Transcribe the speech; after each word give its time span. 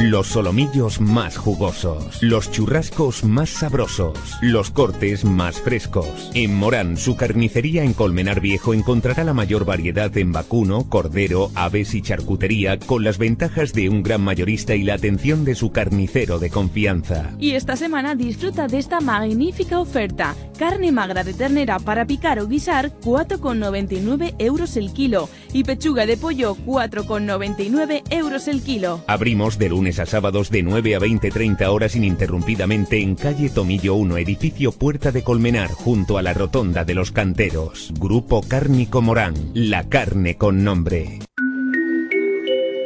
Los 0.00 0.28
solomillos 0.28 1.00
más 1.00 1.36
jugosos, 1.36 2.22
los 2.22 2.50
churrascos 2.50 3.24
más 3.24 3.50
sabrosos, 3.50 4.18
los 4.40 4.70
cortes 4.70 5.24
más 5.24 5.60
frescos. 5.60 6.30
En 6.34 6.54
Morán, 6.54 6.96
su 6.96 7.14
carnicería 7.14 7.84
en 7.84 7.92
Colmenar 7.92 8.40
Viejo 8.40 8.74
encontrará 8.74 9.22
la 9.22 9.34
mayor 9.34 9.64
variedad 9.64 10.16
en 10.16 10.32
vacuno, 10.32 10.88
cordero, 10.88 11.50
aves 11.54 11.94
y 11.94 12.02
charcutería 12.02 12.78
con 12.78 13.04
las 13.04 13.18
ventajas 13.18 13.74
de 13.74 13.88
un 13.88 14.02
gran 14.02 14.22
mayorista 14.22 14.74
y 14.74 14.82
la 14.82 14.94
atención 14.94 15.44
de 15.44 15.54
su 15.54 15.70
carnicero 15.70 16.38
de 16.38 16.50
confianza. 16.50 17.30
Y 17.38 17.52
esta 17.52 17.76
semana 17.76 18.14
disfruta 18.14 18.66
de 18.66 18.78
esta 18.78 19.00
magnífica 19.00 19.78
oferta. 19.78 20.34
Carne 20.58 20.90
magra 20.92 21.22
de 21.22 21.34
ternera 21.34 21.78
para 21.78 22.06
picar 22.06 22.38
o 22.38 22.46
guisar 22.46 22.92
4,99 23.00 24.34
euros 24.38 24.76
el 24.76 24.92
kilo 24.92 25.28
y 25.52 25.64
pechuga 25.64 26.06
de 26.06 26.16
pollo 26.16 26.56
4,99 26.66 28.02
euros 28.10 28.48
el 28.48 28.62
kilo. 28.62 29.02
Abrimos 29.06 29.58
de 29.58 29.68
lunes 29.82 29.98
a 29.98 30.06
sábados 30.06 30.48
de 30.48 30.62
9 30.62 30.94
a 30.94 31.00
20-30 31.00 31.66
horas 31.66 31.96
ininterrumpidamente 31.96 33.02
en 33.02 33.16
calle 33.16 33.50
Tomillo 33.50 33.96
1, 33.96 34.16
edificio 34.16 34.70
Puerta 34.70 35.10
de 35.10 35.24
Colmenar, 35.24 35.72
junto 35.72 36.18
a 36.18 36.22
la 36.22 36.32
Rotonda 36.32 36.84
de 36.84 36.94
los 36.94 37.10
Canteros. 37.10 37.92
Grupo 37.98 38.42
Cárnico 38.46 39.02
Morán, 39.02 39.34
la 39.54 39.88
carne 39.88 40.36
con 40.36 40.62
nombre. 40.62 41.18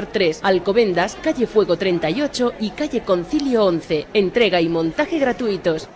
3, 0.00 0.40
Alcobendas, 0.42 1.16
calle 1.22 1.46
Fuego 1.46 1.76
38 1.76 2.54
y 2.60 2.70
calle 2.70 3.02
Concilio 3.02 3.64
11. 3.66 4.06
Entrega 4.14 4.60
y 4.60 4.68
montaje 4.68 5.18
gratuitos. 5.18 5.88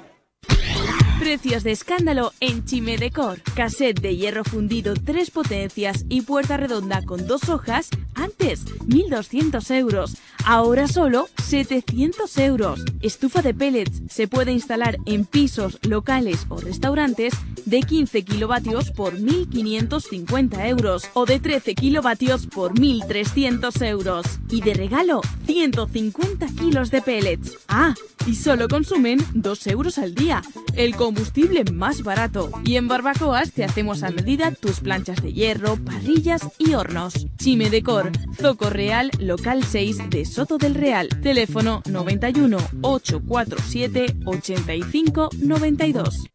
Precios 1.26 1.64
de 1.64 1.72
escándalo 1.72 2.32
en 2.38 2.64
Chime 2.64 2.98
Decor. 2.98 3.42
Cassette 3.56 4.00
de 4.00 4.14
hierro 4.14 4.44
fundido, 4.44 4.94
tres 4.94 5.32
potencias 5.32 6.06
y 6.08 6.20
puerta 6.20 6.56
redonda 6.56 7.02
con 7.02 7.26
dos 7.26 7.48
hojas, 7.48 7.88
antes 8.14 8.64
1.200 8.86 9.74
euros. 9.74 10.18
Ahora 10.44 10.86
solo 10.86 11.28
700 11.42 12.38
euros. 12.38 12.84
Estufa 13.02 13.42
de 13.42 13.54
pellets 13.54 14.02
se 14.08 14.28
puede 14.28 14.52
instalar 14.52 14.98
en 15.04 15.24
pisos, 15.24 15.80
locales 15.82 16.46
o 16.48 16.58
restaurantes 16.58 17.34
de 17.64 17.80
15 17.80 18.24
kilovatios 18.24 18.92
por 18.92 19.14
1.550 19.18 20.68
euros 20.68 21.10
o 21.14 21.26
de 21.26 21.40
13 21.40 21.74
kilovatios 21.74 22.46
por 22.46 22.74
1.300 22.74 23.84
euros. 23.84 24.26
Y 24.48 24.60
de 24.60 24.74
regalo, 24.74 25.22
150 25.46 26.46
kilos 26.56 26.92
de 26.92 27.02
pellets. 27.02 27.58
Ah, 27.66 27.94
y 28.26 28.36
solo 28.36 28.68
consumen 28.68 29.18
2 29.34 29.66
euros 29.66 29.98
al 29.98 30.14
día. 30.14 30.42
El 30.74 30.94
combustible 31.16 31.64
más 31.72 32.02
barato. 32.02 32.50
Y 32.64 32.76
en 32.76 32.88
Barbacoas 32.88 33.52
te 33.52 33.64
hacemos 33.64 34.02
a 34.02 34.10
medida 34.10 34.50
tus 34.50 34.80
planchas 34.80 35.22
de 35.22 35.32
hierro, 35.32 35.76
parrillas 35.76 36.42
y 36.58 36.74
hornos. 36.74 37.26
Chime 37.38 37.70
Decor, 37.70 38.12
Zoco 38.34 38.68
Real, 38.68 39.10
local 39.18 39.64
6 39.64 40.10
de 40.10 40.26
Soto 40.26 40.58
del 40.58 40.74
Real. 40.74 41.08
Teléfono 41.22 41.82
91 41.86 42.58
847 42.82 44.16
85 44.26 45.30
92. 45.38 46.26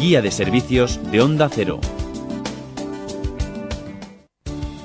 Guía 0.00 0.20
de 0.20 0.32
servicios 0.32 0.98
de 1.12 1.20
Onda 1.20 1.48
Cero. 1.48 1.80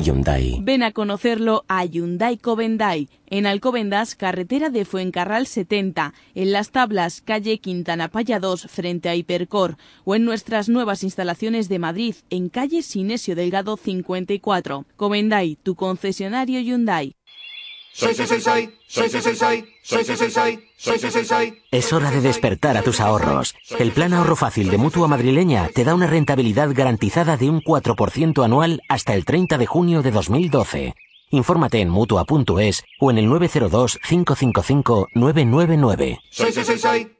Hyundai. 0.00 0.58
Ven 0.62 0.82
a 0.82 0.92
conocerlo 0.92 1.64
a 1.68 1.84
Hyundai 1.84 2.36
Covendai, 2.36 3.08
en 3.28 3.46
Alcobendas, 3.46 4.14
carretera 4.14 4.70
de 4.70 4.84
Fuencarral 4.84 5.46
70, 5.46 6.14
en 6.34 6.52
Las 6.52 6.70
Tablas, 6.70 7.22
calle 7.22 7.58
Quintana 7.58 8.08
Paya 8.08 8.38
2, 8.38 8.66
frente 8.68 9.08
a 9.08 9.14
Hipercor, 9.16 9.76
o 10.04 10.14
en 10.14 10.24
nuestras 10.24 10.68
nuevas 10.68 11.02
instalaciones 11.02 11.68
de 11.68 11.78
Madrid, 11.78 12.14
en 12.30 12.48
calle 12.48 12.82
Sinesio 12.82 13.34
Delgado 13.34 13.76
54. 13.76 14.84
Covendai, 14.96 15.56
tu 15.62 15.74
concesionario 15.74 16.60
Hyundai. 16.60 17.15
Soy, 17.96 18.12
soy, 18.14 18.26
soy, 18.26 18.40
soy, 18.40 18.70
soy, 18.86 19.08
soy, 19.08 19.20
soy, 19.22 19.32
soy, 19.32 20.04
soy, 20.04 20.04
soy, 20.04 20.16
soy, 20.16 20.30
soy, 20.30 20.58
soy, 20.76 20.98
soy, 20.98 21.10
soy, 21.10 21.24
soy. 21.24 21.62
Es 21.70 21.94
hora 21.94 22.10
de 22.10 22.20
despertar 22.20 22.76
a 22.76 22.82
tus 22.82 23.00
ahorros. 23.00 23.54
El 23.78 23.90
plan 23.90 24.12
ahorro 24.12 24.36
fácil 24.36 24.68
de 24.68 24.76
Mutua 24.76 25.08
Madrileña 25.08 25.70
te 25.74 25.82
da 25.82 25.94
una 25.94 26.06
rentabilidad 26.06 26.68
garantizada 26.74 27.38
de 27.38 27.48
un 27.48 27.62
4% 27.62 28.44
anual 28.44 28.82
hasta 28.90 29.14
el 29.14 29.24
30 29.24 29.56
de 29.56 29.64
junio 29.64 30.02
de 30.02 30.10
2012. 30.10 30.94
Infórmate 31.30 31.80
en 31.80 31.88
Mutua.es 31.88 32.84
o 33.00 33.10
en 33.10 33.16
el 33.16 33.30
902 33.30 33.98
555 34.06 35.08
999. 35.14 36.18
Soy, 36.30 36.52
soy, 36.52 36.64
soy, 36.64 36.78
soy. 36.78 37.16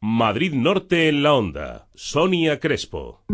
Madrid 0.00 0.54
Norte 0.54 1.10
en 1.10 1.22
la 1.22 1.34
onda. 1.34 1.88
Sonia 1.94 2.58
Crespo. 2.58 3.24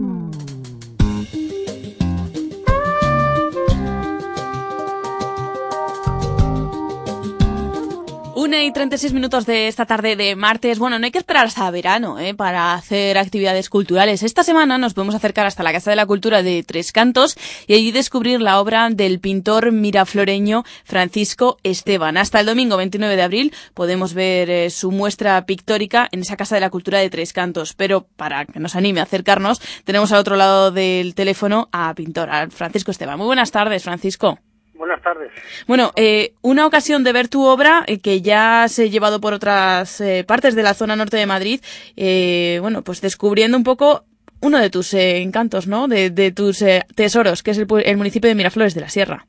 Una 8.44 8.62
y 8.62 8.70
36 8.72 9.14
minutos 9.14 9.46
de 9.46 9.68
esta 9.68 9.86
tarde 9.86 10.16
de 10.16 10.36
martes. 10.36 10.78
Bueno, 10.78 10.98
no 10.98 11.06
hay 11.06 11.10
que 11.10 11.16
esperar 11.16 11.46
hasta 11.46 11.70
verano 11.70 12.20
¿eh? 12.20 12.34
para 12.34 12.74
hacer 12.74 13.16
actividades 13.16 13.70
culturales. 13.70 14.22
Esta 14.22 14.44
semana 14.44 14.76
nos 14.76 14.92
podemos 14.92 15.14
acercar 15.14 15.46
hasta 15.46 15.62
la 15.62 15.72
Casa 15.72 15.88
de 15.88 15.96
la 15.96 16.04
Cultura 16.04 16.42
de 16.42 16.62
Tres 16.62 16.92
Cantos 16.92 17.38
y 17.66 17.72
allí 17.72 17.90
descubrir 17.90 18.42
la 18.42 18.60
obra 18.60 18.90
del 18.90 19.18
pintor 19.18 19.72
mirafloreño 19.72 20.62
Francisco 20.84 21.56
Esteban. 21.62 22.18
Hasta 22.18 22.40
el 22.40 22.44
domingo 22.44 22.76
29 22.76 23.16
de 23.16 23.22
abril 23.22 23.54
podemos 23.72 24.12
ver 24.12 24.50
eh, 24.50 24.68
su 24.68 24.90
muestra 24.90 25.46
pictórica 25.46 26.06
en 26.12 26.20
esa 26.20 26.36
Casa 26.36 26.54
de 26.54 26.60
la 26.60 26.68
Cultura 26.68 26.98
de 26.98 27.08
Tres 27.08 27.32
Cantos. 27.32 27.72
Pero 27.72 28.06
para 28.14 28.44
que 28.44 28.60
nos 28.60 28.76
anime 28.76 29.00
a 29.00 29.04
acercarnos, 29.04 29.62
tenemos 29.84 30.12
al 30.12 30.18
otro 30.18 30.36
lado 30.36 30.70
del 30.70 31.14
teléfono 31.14 31.70
a 31.72 31.94
pintor, 31.94 32.28
a 32.28 32.50
Francisco 32.50 32.90
Esteban. 32.90 33.16
Muy 33.16 33.26
buenas 33.26 33.52
tardes, 33.52 33.84
Francisco. 33.84 34.38
Buenas 34.74 35.00
tardes. 35.02 35.30
Bueno, 35.66 35.92
eh, 35.96 36.32
una 36.42 36.66
ocasión 36.66 37.04
de 37.04 37.12
ver 37.12 37.28
tu 37.28 37.44
obra 37.44 37.84
eh, 37.86 38.00
que 38.00 38.20
ya 38.22 38.66
se 38.68 38.84
ha 38.84 38.86
llevado 38.86 39.20
por 39.20 39.32
otras 39.32 40.00
eh, 40.00 40.24
partes 40.26 40.54
de 40.54 40.62
la 40.62 40.74
zona 40.74 40.96
norte 40.96 41.16
de 41.16 41.26
Madrid, 41.26 41.60
eh, 41.96 42.58
bueno, 42.60 42.82
pues 42.82 43.00
descubriendo 43.00 43.56
un 43.56 43.64
poco 43.64 44.04
uno 44.40 44.58
de 44.58 44.70
tus 44.70 44.92
eh, 44.94 45.22
encantos, 45.22 45.66
¿no? 45.66 45.88
De, 45.88 46.10
de 46.10 46.32
tus 46.32 46.60
eh, 46.62 46.82
tesoros, 46.94 47.42
que 47.42 47.52
es 47.52 47.58
el, 47.58 47.66
el 47.84 47.96
municipio 47.96 48.28
de 48.28 48.34
Miraflores 48.34 48.74
de 48.74 48.80
la 48.80 48.88
Sierra. 48.88 49.26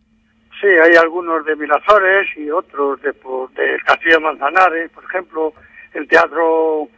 Sí, 0.59 0.67
hay 0.67 0.95
algunos 0.95 1.45
de 1.45 1.55
Miraflores 1.55 2.27
y 2.37 2.49
otros 2.49 3.01
de, 3.01 3.11
de 3.11 3.77
Castillo 3.85 4.15
de 4.15 4.23
Manzanares, 4.23 4.91
por 4.91 5.03
ejemplo, 5.03 5.53
el 5.93 6.07
teatro 6.07 6.89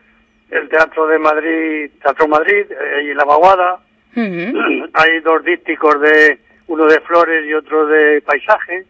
el 0.49 0.69
teatro 0.69 1.07
de 1.07 1.19
Madrid, 1.19 1.91
Teatro 2.01 2.27
Madrid 2.27 2.65
eh, 2.71 3.03
y 3.03 3.13
la 3.13 3.25
Vaguada. 3.25 3.79
Hay 4.15 5.19
dos 5.23 5.43
dípticos 5.43 5.99
de 6.01 6.39
uno 6.67 6.85
de 6.85 6.99
flores 7.01 7.45
y 7.45 7.53
otro 7.53 7.85
de 7.87 8.21
paisaje. 8.21 8.85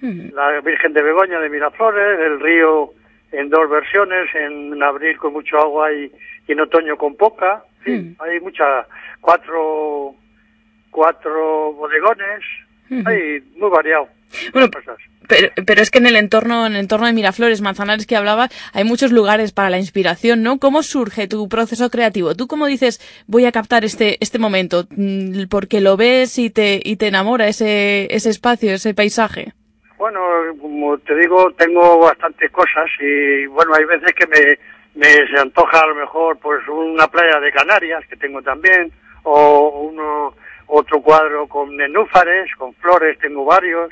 La 0.00 0.60
Virgen 0.60 0.92
de 0.92 1.02
Begoña 1.02 1.40
de 1.40 1.48
Miraflores, 1.48 2.20
el 2.20 2.40
río 2.40 2.92
en 3.32 3.50
dos 3.50 3.68
versiones, 3.68 4.32
en 4.34 4.80
abril 4.82 5.16
con 5.18 5.32
mucho 5.32 5.58
agua 5.58 5.92
y, 5.92 6.10
en 6.46 6.60
otoño 6.60 6.96
con 6.96 7.16
poca. 7.16 7.64
Hay 7.84 8.40
muchas, 8.40 8.86
cuatro, 9.20 10.14
cuatro 10.90 11.72
bodegones, 11.72 12.40
hay 13.04 13.42
muy 13.56 13.70
variado. 13.70 14.08
Bueno, 14.52 14.68
pero, 15.28 15.48
pero 15.66 15.82
es 15.82 15.90
que 15.90 15.98
en 15.98 16.06
el 16.06 16.16
entorno, 16.16 16.66
en 16.66 16.72
el 16.72 16.80
entorno 16.80 17.06
de 17.06 17.12
Miraflores, 17.12 17.60
Manzanares 17.60 18.06
que 18.06 18.16
hablaba, 18.16 18.48
hay 18.72 18.84
muchos 18.84 19.12
lugares 19.12 19.52
para 19.52 19.70
la 19.70 19.78
inspiración, 19.78 20.42
¿no? 20.42 20.58
¿Cómo 20.58 20.82
surge 20.82 21.28
tu 21.28 21.48
proceso 21.48 21.90
creativo? 21.90 22.34
¿Tú 22.34 22.46
cómo 22.46 22.66
dices, 22.66 23.00
voy 23.26 23.44
a 23.44 23.52
captar 23.52 23.84
este, 23.84 24.16
este 24.20 24.38
momento? 24.38 24.86
Mm, 24.90 25.44
¿Porque 25.50 25.80
lo 25.80 25.96
ves 25.96 26.38
y 26.38 26.50
te, 26.50 26.80
y 26.82 26.96
te 26.96 27.08
enamora 27.08 27.46
ese, 27.46 28.12
ese 28.14 28.30
espacio, 28.30 28.72
ese 28.72 28.94
paisaje? 28.94 29.52
Bueno, 29.98 30.20
como 30.60 30.96
te 30.98 31.14
digo, 31.16 31.52
tengo 31.52 31.98
bastantes 31.98 32.50
cosas 32.50 32.88
y 33.00 33.46
bueno, 33.46 33.74
hay 33.74 33.84
veces 33.84 34.12
que 34.14 34.26
me, 34.26 34.58
me 34.94 35.08
se 35.28 35.40
antoja 35.40 35.80
a 35.80 35.86
lo 35.86 35.94
mejor 35.94 36.38
pues 36.38 36.60
una 36.68 37.08
playa 37.08 37.40
de 37.40 37.52
Canarias 37.52 38.04
que 38.08 38.16
tengo 38.16 38.40
también 38.40 38.92
o 39.24 39.90
uno 39.90 40.34
otro 40.68 41.00
cuadro 41.00 41.46
con 41.48 41.76
nenúfares, 41.76 42.50
con 42.56 42.74
flores, 42.74 43.18
tengo 43.18 43.44
varios 43.44 43.90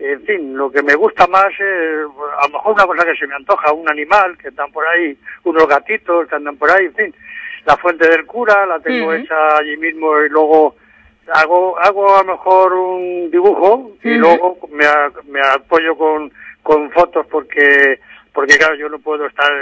en 0.00 0.22
fin, 0.24 0.56
lo 0.56 0.70
que 0.70 0.82
me 0.82 0.94
gusta 0.94 1.26
más 1.26 1.50
es, 1.58 2.06
a 2.38 2.46
lo 2.46 2.52
mejor 2.52 2.72
una 2.72 2.86
cosa 2.86 3.04
que 3.04 3.16
se 3.16 3.26
me 3.26 3.34
antoja, 3.34 3.72
un 3.72 3.88
animal 3.88 4.36
que 4.38 4.48
están 4.48 4.72
por 4.72 4.86
ahí, 4.86 5.16
unos 5.44 5.68
gatitos 5.68 6.26
que 6.26 6.36
andan 6.36 6.56
por 6.56 6.70
ahí, 6.70 6.86
en 6.86 6.94
fin. 6.94 7.14
La 7.66 7.76
fuente 7.76 8.08
del 8.08 8.24
cura 8.24 8.64
la 8.64 8.80
tengo 8.80 9.12
hecha 9.12 9.58
allí 9.58 9.76
mismo 9.76 10.18
y 10.20 10.30
luego 10.30 10.74
hago 11.30 11.78
hago 11.78 12.16
a 12.16 12.22
lo 12.22 12.32
mejor 12.32 12.72
un 12.72 13.30
dibujo 13.30 13.92
y 14.02 14.14
luego 14.14 14.58
me, 14.70 14.86
me 15.28 15.40
apoyo 15.40 15.94
con, 15.94 16.32
con 16.62 16.90
fotos 16.90 17.26
porque 17.30 18.00
porque 18.32 18.56
claro 18.56 18.74
yo 18.76 18.88
no 18.88 18.98
puedo 18.98 19.26
estar 19.26 19.52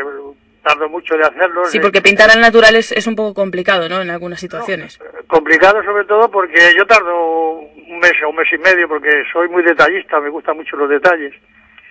tardo 0.62 0.88
mucho 0.88 1.16
de 1.16 1.24
hacerlo. 1.24 1.64
Sí, 1.66 1.80
porque 1.80 2.02
pintar 2.02 2.30
al 2.30 2.40
natural 2.40 2.76
es, 2.76 2.92
es 2.92 3.06
un 3.06 3.16
poco 3.16 3.34
complicado, 3.34 3.88
¿no? 3.88 4.00
En 4.00 4.10
algunas 4.10 4.40
situaciones. 4.40 4.98
complicado 5.26 5.82
sobre 5.82 6.04
todo 6.04 6.30
porque 6.30 6.74
yo 6.76 6.86
tardo 6.86 7.60
un 7.98 8.00
mes 8.00 8.12
o 8.24 8.30
un 8.30 8.36
mes 8.36 8.48
y 8.52 8.58
medio 8.58 8.88
porque 8.88 9.10
soy 9.32 9.48
muy 9.48 9.62
detallista, 9.62 10.20
me 10.20 10.30
gustan 10.30 10.56
mucho 10.56 10.76
los 10.76 10.88
detalles. 10.88 11.34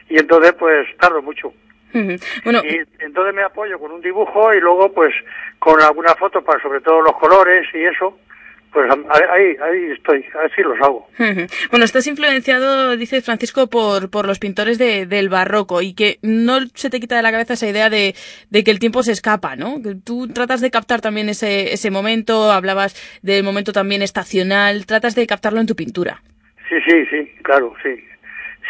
Y 0.10 0.18
entonces 0.18 0.54
pues 0.54 0.88
tardo 0.98 1.22
mucho. 1.22 1.54
bueno, 1.94 2.62
y 2.64 2.82
entonces 3.00 3.34
me 3.34 3.44
apoyo 3.44 3.80
con 3.80 3.92
un 3.92 4.02
dibujo 4.02 4.54
y 4.54 4.60
luego 4.60 4.92
pues 4.94 5.14
con 5.60 5.82
algunas 5.82 6.18
fotos 6.18 6.44
para 6.44 6.62
sobre 6.62 6.82
todo 6.82 7.02
los 7.02 7.16
colores 7.18 7.68
y 7.74 7.84
eso 7.86 8.18
pues 8.72 8.90
ahí, 8.90 9.56
ahí 9.62 9.92
estoy, 9.92 10.26
así 10.46 10.62
los 10.62 10.80
hago. 10.82 11.08
Bueno, 11.72 11.86
estás 11.86 12.06
influenciado, 12.08 12.96
dice 12.98 13.22
Francisco, 13.22 13.68
por, 13.68 14.10
por 14.10 14.28
los 14.28 14.40
pintores 14.40 14.78
de, 14.78 15.06
del 15.06 15.30
barroco 15.30 15.82
y 15.82 15.94
que 15.94 16.18
no 16.22 16.60
se 16.74 16.90
te 16.90 17.00
quita 17.00 17.16
de 17.16 17.22
la 17.22 17.32
cabeza 17.32 17.54
esa 17.54 17.68
idea 17.68 17.90
de, 17.90 18.16
de 18.50 18.64
que 18.64 18.72
el 18.72 18.80
tiempo 18.80 19.04
se 19.04 19.12
escapa, 19.12 19.56
¿no? 19.56 19.82
Que 19.82 19.96
tú 19.96 20.28
tratas 20.28 20.62
de 20.62 20.72
captar 20.72 21.02
también 21.02 21.30
ese, 21.30 21.74
ese 21.74 21.92
momento, 21.92 22.52
hablabas 22.52 22.96
del 23.22 23.44
momento 23.44 23.72
también 23.72 24.02
estacional, 24.02 24.86
tratas 24.86 25.16
de 25.16 25.28
captarlo 25.28 25.60
en 25.60 25.68
tu 25.68 25.76
pintura. 25.76 26.22
Sí, 26.70 26.76
sí, 26.88 27.06
sí, 27.10 27.32
claro, 27.44 27.74
sí. 27.82 28.04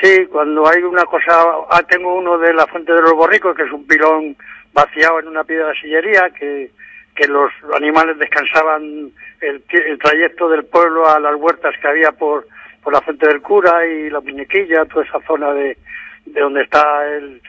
Sí, 0.02 0.26
cuando 0.28 0.68
hay 0.70 0.84
una 0.84 1.06
cosa, 1.06 1.34
ah, 1.72 1.82
tengo 1.90 2.16
uno 2.16 2.38
de 2.38 2.54
la 2.54 2.68
Fuente 2.68 2.94
de 2.94 3.02
los 3.02 3.14
Borricos, 3.14 3.56
que 3.56 3.64
es 3.64 3.72
un 3.72 3.88
pilón 3.88 4.38
vaciado 4.74 5.20
en 5.20 5.28
una 5.28 5.44
piedra 5.44 5.70
de 5.70 5.76
sillería, 5.76 6.30
que 6.40 6.70
que 7.18 7.28
los 7.28 7.52
animales 7.76 8.18
descansaban 8.20 9.12
el, 9.42 9.64
trayecto 10.00 10.50
del 10.50 10.66
pueblo 10.66 11.08
a 11.08 11.20
las 11.20 11.36
huertas 11.36 11.76
que 11.82 11.88
había 11.88 12.12
por, 12.12 12.48
por 12.84 12.94
la 12.94 13.02
fuente 13.02 13.28
del 13.28 13.42
cura 13.42 13.86
y 13.86 14.10
la 14.10 14.22
muñequilla, 14.22 14.86
toda 14.86 15.06
esa 15.06 15.20
zona 15.28 15.54
de, 15.54 15.78
de 16.26 16.42
donde 16.42 16.64
está 16.64 17.08
el, 17.16 17.42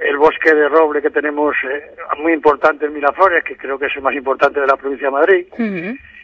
el 0.00 0.16
bosque 0.16 0.54
de 0.54 0.68
roble 0.68 1.02
que 1.02 1.10
tenemos 1.10 1.54
eh, 1.64 1.90
muy 2.18 2.32
importante 2.32 2.86
en 2.86 2.94
Miraflores, 2.94 3.44
que 3.44 3.56
creo 3.56 3.78
que 3.78 3.86
es 3.86 3.96
el 3.96 4.02
más 4.02 4.14
importante 4.14 4.60
de 4.60 4.66
la 4.66 4.76
provincia 4.76 5.08
de 5.08 5.12
Madrid 5.12 5.46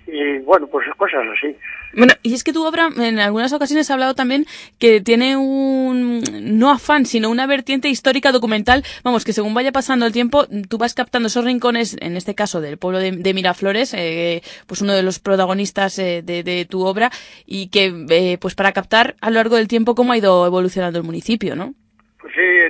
y 0.07 0.39
bueno, 0.39 0.67
pues 0.69 0.87
cosas 0.97 1.25
así. 1.37 1.57
Bueno, 1.95 2.15
y 2.23 2.35
es 2.35 2.45
que 2.45 2.53
tu 2.53 2.65
obra 2.65 2.89
en 2.97 3.19
algunas 3.19 3.53
ocasiones 3.53 3.91
ha 3.91 3.95
hablado 3.95 4.15
también 4.15 4.47
que 4.79 5.01
tiene 5.01 5.37
un, 5.37 6.23
no 6.43 6.71
afán, 6.71 7.07
sino 7.07 7.31
una 7.31 7.47
vertiente 7.47 7.89
histórica 7.89 8.33
documental, 8.33 8.85
vamos, 9.03 9.25
que 9.25 9.33
según 9.33 9.55
vaya 9.55 9.73
pasando 9.73 10.07
el 10.07 10.13
tiempo, 10.13 10.47
tú 10.69 10.79
vas 10.79 10.95
captando 10.95 11.29
esos 11.29 11.45
rincones, 11.45 11.97
en 12.01 12.17
este 12.17 12.35
caso 12.35 12.61
del 12.61 12.79
pueblo 12.79 12.99
de, 12.99 13.35
Miraflores, 13.35 13.95
eh, 13.95 14.43
pues 14.67 14.81
uno 14.81 14.95
de 14.95 15.03
los 15.03 15.19
protagonistas 15.19 15.99
eh, 15.99 16.23
de, 16.23 16.67
tu 16.69 16.85
obra, 16.85 17.11
y 17.45 17.69
que, 17.69 17.93
eh, 18.11 18.39
pues 18.41 18.55
para 18.55 18.73
captar 18.73 19.17
a 19.21 19.31
lo 19.31 19.37
largo 19.37 19.57
del 19.57 19.69
tiempo 19.69 19.95
cómo 19.95 20.13
ha 20.13 20.19
ido 20.19 20.47
evolucionando 20.47 20.99
el 20.99 21.05
municipio, 21.05 21.57
¿no? 21.57 21.75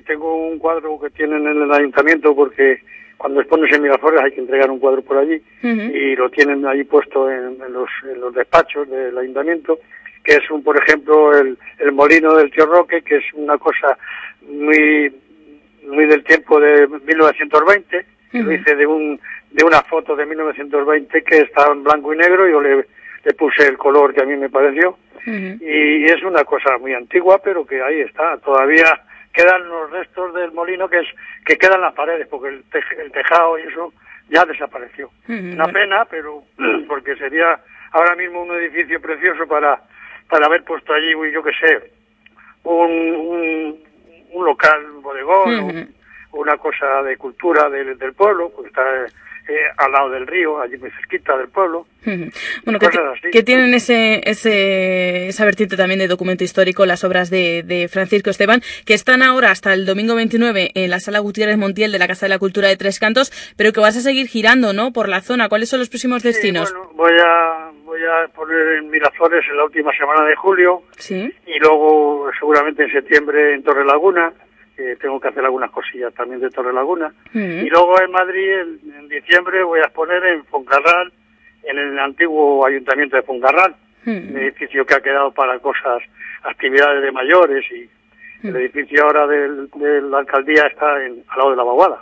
Tengo 0.07 0.49
un 0.49 0.59
cuadro 0.59 0.99
que 1.01 1.11
tienen 1.11 1.47
en 1.47 1.63
el 1.63 1.73
ayuntamiento 1.73 2.35
porque 2.35 2.81
cuando 3.17 3.41
expones 3.41 3.75
en 3.75 3.83
Miraflores 3.83 4.23
hay 4.23 4.33
que 4.33 4.41
entregar 4.41 4.71
un 4.71 4.79
cuadro 4.79 5.03
por 5.03 5.19
allí 5.19 5.41
y 5.63 6.17
lo 6.17 6.31
tienen 6.31 6.67
ahí 6.67 6.85
puesto 6.85 7.31
en, 7.31 7.59
los, 7.73 8.35
despachos 8.35 8.89
del 8.89 9.17
ayuntamiento, 9.17 9.79
que 10.23 10.35
es 10.35 10.51
un, 10.51 10.63
por 10.63 10.77
ejemplo, 10.77 11.37
el, 11.37 11.57
molino 11.93 12.35
del 12.35 12.51
tío 12.51 12.67
Roque, 12.67 13.03
que 13.03 13.17
es 13.17 13.25
una 13.35 13.59
cosa 13.59 13.97
muy, 14.43 15.13
muy 15.89 16.07
del 16.07 16.23
tiempo 16.25 16.61
de 16.61 16.87
1920, 16.87 18.07
que 18.31 18.43
lo 18.43 18.53
hice 18.53 18.77
de 18.77 18.87
un, 18.87 19.19
de 19.51 19.65
una 19.65 19.81
foto 19.83 20.15
de 20.15 20.27
1920 20.27 21.23
que 21.23 21.39
está 21.39 21.73
en 21.73 21.83
blanco 21.83 22.13
y 22.13 22.19
negro, 22.19 22.47
y 22.47 22.53
yo 22.53 22.61
le, 22.61 22.87
le 23.25 23.35
puse 23.35 23.67
el 23.67 23.79
color 23.79 24.13
que 24.13 24.23
a 24.23 24.27
mí 24.27 24.37
me 24.37 24.51
pareció, 24.51 24.99
y 25.27 26.05
es 26.05 26.23
una 26.23 26.45
cosa 26.45 26.79
muy 26.79 26.93
antigua, 26.93 27.41
pero 27.43 27.67
que 27.67 27.83
ahí 27.83 28.01
está, 28.01 28.37
todavía 28.39 28.85
quedan 29.37 29.69
los 29.69 29.91
restos 29.91 30.33
del 30.35 30.51
molino 30.53 30.89
que 30.89 31.01
es 31.01 31.09
que 31.45 31.59
quedan 31.59 31.83
las 31.83 31.93
paredes 31.93 32.27
porque 32.29 32.49
el, 32.49 32.65
el 32.99 33.13
tejado 33.13 33.59
y 33.59 33.63
eso 33.63 33.93
ya 34.29 34.45
desapareció. 34.45 35.11
Una 35.29 35.67
pena, 35.67 36.05
pero 36.07 36.43
porque 36.89 37.15
sería 37.17 37.61
ahora 37.93 38.17
mismo 38.17 38.43
un 38.43 38.57
edificio 38.57 39.01
precioso 39.01 39.47
para 39.47 39.81
para 40.29 40.47
haber 40.47 40.65
puesto 40.65 40.93
allí, 40.93 41.13
yo 41.33 41.41
qué 41.43 41.53
sé, 41.53 41.93
un, 42.65 43.79
un, 44.33 44.45
local, 44.45 44.91
un 44.91 45.03
bodegón, 45.03 45.95
una 46.33 46.57
cosa 46.57 47.03
de 47.05 47.17
cultura 47.17 47.71
del, 47.71 47.97
del 47.97 48.13
pueblo, 48.13 48.51
pues 48.51 48.67
está 48.67 48.83
eh, 49.49 49.55
al 49.77 49.93
lado 49.93 50.11
del 50.11 50.27
río, 50.27 50.61
allí 50.61 50.77
muy 50.77 50.91
cerquita 50.91 51.37
del 51.37 51.49
pueblo. 51.49 51.87
bueno, 52.65 52.79
que, 53.33 53.43
tienen 53.43 53.75
ese, 53.75 54.21
ese, 54.29 55.29
esa 55.29 55.45
vertiente 55.45 55.77
también 55.77 55.99
de 55.99 56.09
documento 56.09 56.45
histórico, 56.45 56.87
las 56.87 57.05
obras 57.05 57.31
de, 57.31 57.63
de, 57.65 57.89
Francisco 57.89 58.31
Esteban, 58.31 58.63
que 58.85 58.95
están 58.95 59.23
ahora 59.23 59.51
hasta 59.51 59.73
el 59.73 59.87
domingo 59.87 60.15
29 60.15 60.73
en 60.75 60.91
la 60.91 61.01
Sala 61.01 61.21
Gutiérrez 61.21 61.59
Montiel 61.59 61.93
de 61.93 61.99
la 61.99 62.09
Casa 62.09 62.27
de 62.27 62.31
la 62.31 62.39
Cultura 62.39 62.69
de 62.69 62.77
Tres 62.77 62.99
Cantos, 62.99 63.33
pero 63.57 63.73
que 63.73 63.81
vas 63.81 63.97
a 63.97 64.01
seguir 64.01 64.27
girando, 64.27 64.73
¿no?, 64.73 64.93
por 64.93 65.09
la 65.09 65.21
zona. 65.21 65.49
¿Cuáles 65.49 65.69
son 65.69 65.81
los 65.81 65.89
próximos 65.89 66.23
destinos? 66.23 66.73
bueno, 66.73 66.91
voy 66.95 67.13
a, 67.25 67.71
voy 67.85 68.01
a 68.01 68.29
poner 68.29 68.79
en 68.79 68.91
Miraflores 68.91 69.45
en 69.49 69.57
la 69.57 69.65
última 69.65 69.93
semana 69.97 70.25
de 70.27 70.35
julio. 70.37 70.83
Sí. 70.99 71.33
Y 71.47 71.59
luego, 71.61 72.31
seguramente 72.39 72.85
en 72.85 72.93
septiembre, 72.93 73.55
en 73.55 73.63
Torre 73.63 73.85
Laguna 73.85 74.33
que 74.77 74.97
tengo 74.97 75.19
que 75.19 75.29
hacer 75.29 75.45
algunas 75.45 75.71
cosillas 75.71 76.13
también 76.15 76.41
de 76.41 76.51
Torre 76.51 76.73
Laguna. 76.73 77.13
Y 77.33 77.69
luego 77.69 78.01
en 78.01 78.11
Madrid, 78.11 78.53
en, 78.99 79.09
diciembre, 79.09 79.63
voy 79.63 79.81
a 79.81 79.85
exponer 79.85 80.23
en 80.25 80.45
Foncarral, 80.45 81.13
en 81.63 81.79
el 81.79 81.99
antiguo 81.99 82.67
ayuntamiento 82.67 83.17
de 83.17 83.23
Foncarral, 83.23 83.75
un 84.05 84.37
edificio 84.37 84.85
que 84.85 84.95
ha 84.95 85.01
quedado 85.01 85.33
para 85.33 85.59
cosas, 85.59 86.03
actividades 86.43 87.03
de 87.03 87.13
mayores 87.13 87.65
y 87.73 87.89
el 88.47 88.57
edificio 88.57 89.03
ahora 89.05 89.27
de 89.27 90.03
la 90.03 90.19
alcaldía 90.19 90.67
está 90.67 91.05
en, 91.05 91.25
al 91.29 91.39
lado 91.39 91.51
de 91.51 91.57
la 91.57 91.65
vaguada. 91.65 91.99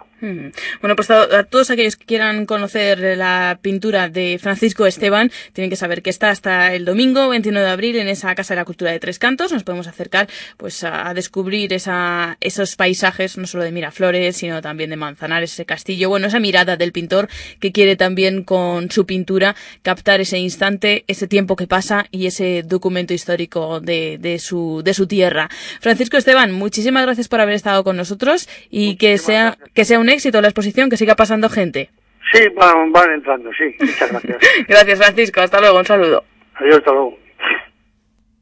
Bueno, 0.80 0.96
pues 0.96 1.10
a, 1.10 1.44
todos 1.44 1.70
aquellos 1.70 1.96
que 1.96 2.06
quieran 2.06 2.46
conocer 2.46 3.16
la 3.16 3.58
pintura 3.60 4.08
de 4.08 4.38
Francisco 4.40 4.86
Esteban, 4.86 5.30
tienen 5.52 5.70
que 5.70 5.76
saber 5.76 6.02
que 6.02 6.10
está 6.10 6.30
hasta 6.30 6.74
el 6.74 6.84
domingo 6.84 7.28
29 7.28 7.66
de 7.66 7.72
abril 7.72 7.96
en 7.96 8.08
esa 8.08 8.34
Casa 8.34 8.54
de 8.54 8.60
la 8.60 8.64
Cultura 8.64 8.90
de 8.90 9.00
Tres 9.00 9.18
Cantos. 9.18 9.52
Nos 9.52 9.64
podemos 9.64 9.86
acercar 9.86 10.28
pues 10.56 10.82
a, 10.84 11.12
descubrir 11.14 11.72
esa, 11.72 12.36
esos 12.40 12.76
paisajes, 12.76 13.36
no 13.36 13.46
solo 13.46 13.64
de 13.64 13.72
Miraflores, 13.72 14.36
sino 14.36 14.62
también 14.62 14.90
de 14.90 14.96
Manzanares, 14.96 15.52
ese 15.52 15.66
castillo. 15.66 16.08
Bueno, 16.08 16.26
esa 16.26 16.40
mirada 16.40 16.76
del 16.76 16.92
pintor 16.92 17.28
que 17.60 17.72
quiere 17.72 17.96
también 17.96 18.44
con 18.44 18.90
su 18.90 19.06
pintura 19.06 19.54
captar 19.82 20.20
ese 20.20 20.38
instante, 20.38 21.04
ese 21.06 21.28
tiempo 21.28 21.56
que 21.56 21.66
pasa 21.66 22.06
y 22.10 22.26
ese 22.26 22.62
documento 22.62 23.14
histórico 23.14 23.80
de, 23.80 24.18
de, 24.18 24.38
su, 24.38 24.82
de 24.84 24.94
su 24.94 25.06
tierra. 25.06 25.48
Francisco 25.80 26.16
Esteban, 26.16 26.52
muchísimas 26.52 27.04
gracias 27.04 27.28
por 27.28 27.40
haber 27.40 27.54
estado 27.54 27.84
con 27.84 27.96
nosotros 27.96 28.48
y 28.70 28.96
que 28.96 29.18
sea, 29.18 29.58
que 29.74 29.84
sea 29.84 29.98
un 29.98 30.08
éxito 30.14 30.40
la 30.40 30.48
exposición, 30.48 30.88
que 30.88 30.96
siga 30.96 31.14
pasando 31.14 31.48
gente. 31.48 31.90
Sí, 32.32 32.48
van, 32.56 32.90
van 32.90 33.12
entrando, 33.12 33.50
sí. 33.52 33.74
Muchas 33.78 34.10
gracias. 34.10 34.38
gracias, 34.68 34.98
Francisco. 34.98 35.40
Hasta 35.40 35.60
luego. 35.60 35.78
Un 35.78 35.84
saludo. 35.84 36.24
Adiós, 36.54 36.78
hasta 36.78 36.92
luego. 36.92 37.18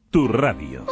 Tu 0.09 0.27
radio. 0.27 0.85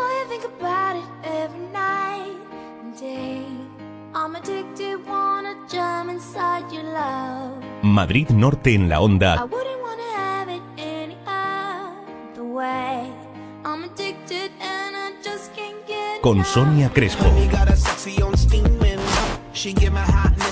Madrid 7.84 8.30
Norte 8.30 8.74
en 8.74 8.90
la 8.90 9.02
onda. 9.02 9.48
Con 16.22 16.46
Sonia 16.46 16.90
Crespo. 16.94 17.26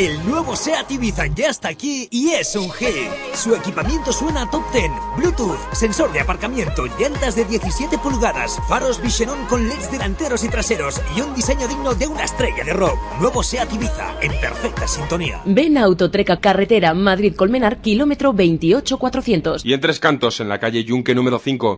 El 0.00 0.26
nuevo 0.26 0.56
SEAT 0.56 0.92
Ibiza 0.92 1.26
ya 1.26 1.48
está 1.48 1.68
aquí 1.68 2.08
y 2.10 2.30
es 2.30 2.56
un 2.56 2.70
hit. 2.70 3.10
Su 3.34 3.54
equipamiento 3.54 4.14
suena 4.14 4.48
top 4.48 4.62
10, 4.72 4.90
Bluetooth, 5.18 5.74
sensor 5.74 6.10
de 6.10 6.20
aparcamiento, 6.20 6.86
llantas 6.98 7.36
de 7.36 7.44
17 7.44 7.98
pulgadas, 7.98 8.58
faros 8.66 9.02
Vision 9.02 9.38
con 9.46 9.68
LEDs 9.68 9.92
delanteros 9.92 10.42
y 10.42 10.48
traseros 10.48 11.02
y 11.14 11.20
un 11.20 11.34
diseño 11.34 11.68
digno 11.68 11.92
de 11.92 12.06
una 12.06 12.24
estrella 12.24 12.64
de 12.64 12.72
rock. 12.72 12.98
Nuevo 13.20 13.42
SEAT 13.42 13.74
Ibiza 13.74 14.14
en 14.22 14.32
perfecta 14.40 14.88
sintonía. 14.88 15.42
Ven 15.44 15.76
a 15.76 15.82
Autotreca 15.82 16.40
Carretera 16.40 16.94
Madrid-Colmenar, 16.94 17.82
kilómetro 17.82 18.32
28400. 18.32 19.66
Y 19.66 19.74
en 19.74 19.80
Tres 19.82 20.00
Cantos, 20.00 20.40
en 20.40 20.48
la 20.48 20.58
calle 20.58 20.82
Yunque 20.82 21.14
número 21.14 21.38
5. 21.38 21.76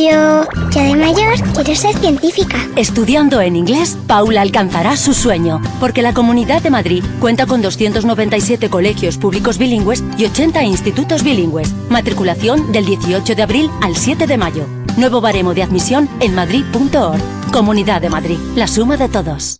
Yo, 0.00 0.46
ya 0.70 0.82
de 0.82 0.96
mayor, 0.96 1.34
quiero 1.52 1.74
ser 1.74 1.94
científica. 1.98 2.56
Estudiando 2.74 3.42
en 3.42 3.54
inglés, 3.54 3.98
Paula 4.06 4.40
alcanzará 4.40 4.96
su 4.96 5.12
sueño, 5.12 5.60
porque 5.78 6.00
la 6.00 6.14
Comunidad 6.14 6.62
de 6.62 6.70
Madrid 6.70 7.04
cuenta 7.20 7.44
con 7.44 7.60
297 7.60 8.70
colegios 8.70 9.18
públicos 9.18 9.58
bilingües 9.58 10.02
y 10.16 10.24
80 10.24 10.62
institutos 10.62 11.22
bilingües. 11.22 11.74
Matriculación 11.90 12.72
del 12.72 12.86
18 12.86 13.34
de 13.34 13.42
abril 13.42 13.70
al 13.82 13.94
7 13.94 14.26
de 14.26 14.38
mayo. 14.38 14.66
Nuevo 14.96 15.20
baremo 15.20 15.52
de 15.52 15.64
admisión 15.64 16.08
en 16.20 16.34
madrid.org. 16.34 17.20
Comunidad 17.52 18.00
de 18.00 18.08
Madrid, 18.08 18.38
la 18.56 18.68
suma 18.68 18.96
de 18.96 19.08
todos. 19.10 19.59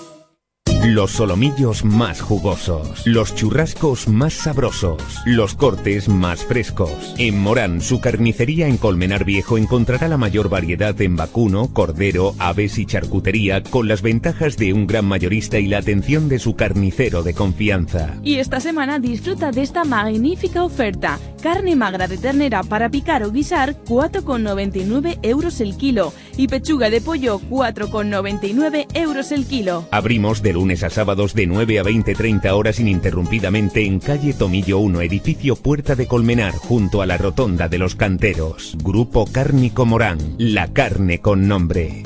Los 0.83 1.11
solomillos 1.11 1.85
más 1.85 2.21
jugosos, 2.21 3.05
los 3.05 3.35
churrascos 3.35 4.07
más 4.07 4.33
sabrosos, 4.33 5.03
los 5.25 5.53
cortes 5.53 6.09
más 6.09 6.43
frescos. 6.43 7.13
En 7.19 7.39
Morán, 7.39 7.81
su 7.81 8.01
carnicería 8.01 8.67
en 8.67 8.77
Colmenar 8.77 9.23
Viejo 9.23 9.59
encontrará 9.59 10.07
la 10.07 10.17
mayor 10.17 10.49
variedad 10.49 10.99
en 10.99 11.15
vacuno, 11.15 11.71
cordero, 11.71 12.33
aves 12.39 12.79
y 12.79 12.87
charcutería 12.87 13.61
con 13.61 13.87
las 13.87 14.01
ventajas 14.01 14.57
de 14.57 14.73
un 14.73 14.87
gran 14.87 15.05
mayorista 15.05 15.59
y 15.59 15.67
la 15.67 15.77
atención 15.77 16.27
de 16.29 16.39
su 16.39 16.55
carnicero 16.55 17.21
de 17.21 17.35
confianza. 17.35 18.15
Y 18.23 18.37
esta 18.37 18.59
semana 18.59 18.97
disfruta 18.97 19.51
de 19.51 19.61
esta 19.61 19.83
magnífica 19.83 20.63
oferta. 20.63 21.19
Carne 21.41 21.75
magra 21.75 22.07
de 22.07 22.17
ternera 22.17 22.63
para 22.63 22.89
picar 22.89 23.23
o 23.23 23.31
guisar 23.31 23.75
4,99 23.83 25.19
euros 25.23 25.59
el 25.59 25.75
kilo 25.75 26.13
y 26.37 26.47
pechuga 26.47 26.89
de 26.89 27.01
pollo 27.01 27.39
4,99 27.49 28.87
euros 28.93 29.31
el 29.31 29.45
kilo. 29.45 29.87
Abrimos 29.91 30.41
de 30.41 30.53
lunes 30.53 30.83
a 30.83 30.89
sábados 30.89 31.33
de 31.33 31.47
9 31.47 31.79
a 31.79 31.83
20-30 31.83 32.51
horas 32.51 32.79
ininterrumpidamente 32.79 33.85
en 33.85 33.99
calle 33.99 34.33
Tomillo 34.33 34.79
1, 34.79 35.01
edificio 35.01 35.55
Puerta 35.55 35.95
de 35.95 36.07
Colmenar, 36.07 36.53
junto 36.53 37.01
a 37.01 37.05
la 37.05 37.17
Rotonda 37.17 37.67
de 37.67 37.79
los 37.79 37.95
Canteros. 37.95 38.77
Grupo 38.83 39.25
Cárnico 39.25 39.85
Morán, 39.85 40.19
la 40.37 40.67
carne 40.67 41.21
con 41.21 41.47
nombre. 41.47 42.03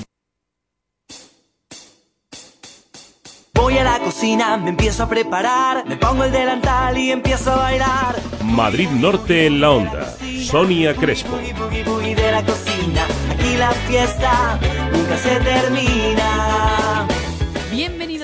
Voy 3.66 3.80
a 3.80 3.84
la 3.84 3.98
cocina, 3.98 4.58
me 4.58 4.70
empiezo 4.70 5.02
a 5.02 5.10
preparar, 5.10 5.88
me 5.88 5.98
pongo 5.98 6.24
el 6.24 6.32
delantal 6.32 6.96
y 7.00 7.12
empiezo 7.12 7.52
a 7.52 7.56
bailar. 7.56 8.16
Madrid 8.44 8.88
Norte 8.90 9.48
en 9.48 9.60
la 9.60 9.72
onda. 9.72 10.16
Sonia 10.40 10.94
Crespo. 10.94 11.36
De 11.36 12.32
la 12.32 12.46
cocina, 12.46 13.08
aquí 13.32 13.58
la 13.58 13.72
fiesta 13.72 14.60
nunca 14.92 15.18
se 15.18 15.40
termina. 15.40 16.85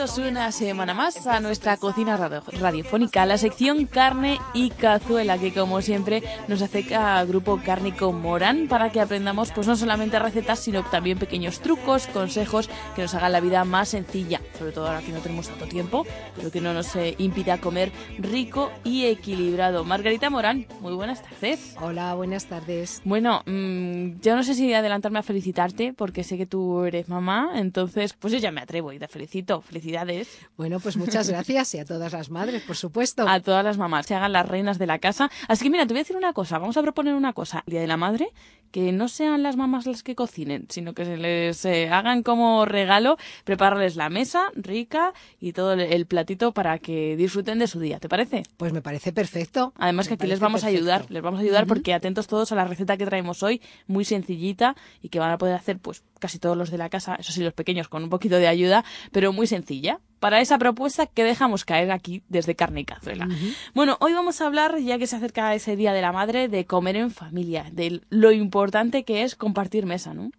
Bienvenidos 0.01 0.31
una 0.31 0.51
semana 0.51 0.95
más 0.95 1.27
a 1.27 1.39
nuestra 1.41 1.77
cocina 1.77 2.17
radio- 2.17 2.41
radiofónica, 2.59 3.23
la 3.27 3.37
sección 3.37 3.85
carne 3.85 4.39
y 4.51 4.71
cazuela, 4.71 5.37
que 5.37 5.53
como 5.53 5.79
siempre 5.83 6.23
nos 6.47 6.63
acerca 6.63 7.19
al 7.19 7.27
grupo 7.27 7.61
Cárnico 7.63 8.11
Morán 8.11 8.67
para 8.67 8.91
que 8.91 8.99
aprendamos 8.99 9.51
pues 9.51 9.67
no 9.67 9.75
solamente 9.75 10.17
recetas, 10.17 10.57
sino 10.57 10.81
también 10.85 11.19
pequeños 11.19 11.59
trucos, 11.59 12.07
consejos 12.07 12.67
que 12.95 13.03
nos 13.03 13.13
hagan 13.13 13.31
la 13.31 13.41
vida 13.41 13.63
más 13.63 13.89
sencilla, 13.89 14.41
sobre 14.57 14.71
todo 14.71 14.87
ahora 14.87 15.01
que 15.01 15.11
no 15.11 15.19
tenemos 15.19 15.49
tanto 15.49 15.67
tiempo, 15.67 16.03
pero 16.35 16.49
que 16.49 16.61
no 16.61 16.73
nos 16.73 16.95
eh, 16.95 17.13
impida 17.19 17.59
comer 17.61 17.91
rico 18.17 18.71
y 18.83 19.05
equilibrado. 19.05 19.83
Margarita 19.83 20.31
Morán, 20.31 20.65
muy 20.79 20.95
buenas 20.95 21.21
tardes. 21.21 21.75
Hola, 21.79 22.15
buenas 22.15 22.47
tardes. 22.47 23.03
Bueno, 23.05 23.43
mm, 23.45 24.19
yo 24.19 24.35
no 24.35 24.41
sé 24.41 24.55
si 24.55 24.73
adelantarme 24.73 25.19
a 25.19 25.23
felicitarte, 25.23 25.93
porque 25.93 26.23
sé 26.23 26.39
que 26.39 26.47
tú 26.47 26.85
eres 26.85 27.07
mamá, 27.07 27.51
entonces 27.53 28.13
pues 28.13 28.33
yo 28.33 28.39
ya 28.39 28.49
me 28.49 28.61
atrevo 28.61 28.91
y 28.93 28.97
te 28.97 29.07
felicito. 29.07 29.61
Felicidades. 29.91 30.39
Bueno, 30.55 30.79
pues 30.79 30.95
muchas 30.95 31.29
gracias 31.29 31.75
y 31.75 31.79
a 31.79 31.85
todas 31.85 32.13
las 32.13 32.29
madres, 32.29 32.61
por 32.63 32.77
supuesto. 32.77 33.27
A 33.27 33.41
todas 33.41 33.65
las 33.65 33.77
mamás, 33.77 34.05
se 34.05 34.15
hagan 34.15 34.31
las 34.31 34.47
reinas 34.47 34.79
de 34.79 34.87
la 34.87 34.99
casa. 34.99 35.29
Así 35.49 35.65
que 35.65 35.69
mira, 35.69 35.85
te 35.85 35.93
voy 35.93 35.99
a 35.99 36.03
decir 36.03 36.15
una 36.15 36.31
cosa, 36.31 36.59
vamos 36.59 36.77
a 36.77 36.81
proponer 36.81 37.13
una 37.13 37.33
cosa. 37.33 37.63
El 37.67 37.71
Día 37.71 37.81
de 37.81 37.87
la 37.87 37.97
Madre, 37.97 38.29
que 38.71 38.93
no 38.93 39.09
sean 39.09 39.43
las 39.43 39.57
mamás 39.57 39.85
las 39.85 40.01
que 40.01 40.15
cocinen, 40.15 40.65
sino 40.69 40.93
que 40.93 41.03
se 41.03 41.17
les 41.17 41.65
eh, 41.65 41.89
hagan 41.89 42.23
como 42.23 42.65
regalo 42.65 43.17
prepararles 43.43 43.97
la 43.97 44.09
mesa 44.09 44.49
rica 44.55 45.13
y 45.41 45.51
todo 45.51 45.73
el, 45.73 46.05
platito 46.05 46.53
para 46.53 46.79
que 46.79 47.17
disfruten 47.17 47.59
de 47.59 47.67
su 47.67 47.79
día. 47.79 47.99
¿Te 47.99 48.07
parece? 48.07 48.43
Pues 48.55 48.71
me 48.71 48.81
parece 48.81 49.11
perfecto. 49.11 49.73
Además 49.77 50.07
que 50.07 50.13
aquí 50.13 50.27
les 50.27 50.39
vamos 50.39 50.63
a 50.63 50.67
ayudar, 50.67 51.05
les 51.09 51.21
vamos 51.21 51.41
a 51.41 51.43
ayudar 51.43 51.67
porque 51.67 51.93
atentos 51.93 52.27
todos 52.27 52.51
a 52.53 52.55
la 52.55 52.63
receta 52.63 52.95
que 52.95 53.05
traemos 53.05 53.43
hoy, 53.43 53.61
muy 53.87 54.05
sencillita 54.05 54.75
y 55.01 55.09
que 55.09 55.19
van 55.19 55.31
a 55.31 55.37
poder 55.37 55.55
hacer 55.55 55.79
pues 55.79 56.03
casi 56.21 56.39
todos 56.39 56.55
los 56.55 56.71
de 56.71 56.77
la 56.77 56.89
casa, 56.89 57.15
eso 57.15 57.33
sí 57.33 57.43
los 57.43 57.53
pequeños 57.53 57.89
con 57.89 58.03
un 58.03 58.09
poquito 58.09 58.37
de 58.37 58.47
ayuda, 58.47 58.85
pero 59.11 59.33
muy 59.33 59.47
sencilla. 59.47 59.99
Para 60.19 60.39
esa 60.39 60.59
propuesta 60.59 61.07
que 61.07 61.23
dejamos 61.23 61.65
caer 61.65 61.91
aquí 61.91 62.21
desde 62.29 62.55
Carne 62.55 62.81
y 62.81 62.85
Cazuela. 62.85 63.27
Bueno, 63.73 63.97
hoy 63.99 64.13
vamos 64.13 64.39
a 64.39 64.45
hablar, 64.45 64.77
ya 64.77 64.99
que 64.99 65.07
se 65.07 65.15
acerca 65.15 65.53
ese 65.55 65.75
Día 65.75 65.93
de 65.93 66.01
la 66.01 66.11
Madre, 66.11 66.47
de 66.47 66.65
comer 66.65 66.95
en 66.95 67.09
familia, 67.09 67.65
de 67.71 68.01
lo 68.09 68.31
importante 68.31 69.03
que 69.03 69.23
es 69.23 69.35
compartir 69.35 69.87
mesa, 69.87 70.13
¿no? 70.13 70.29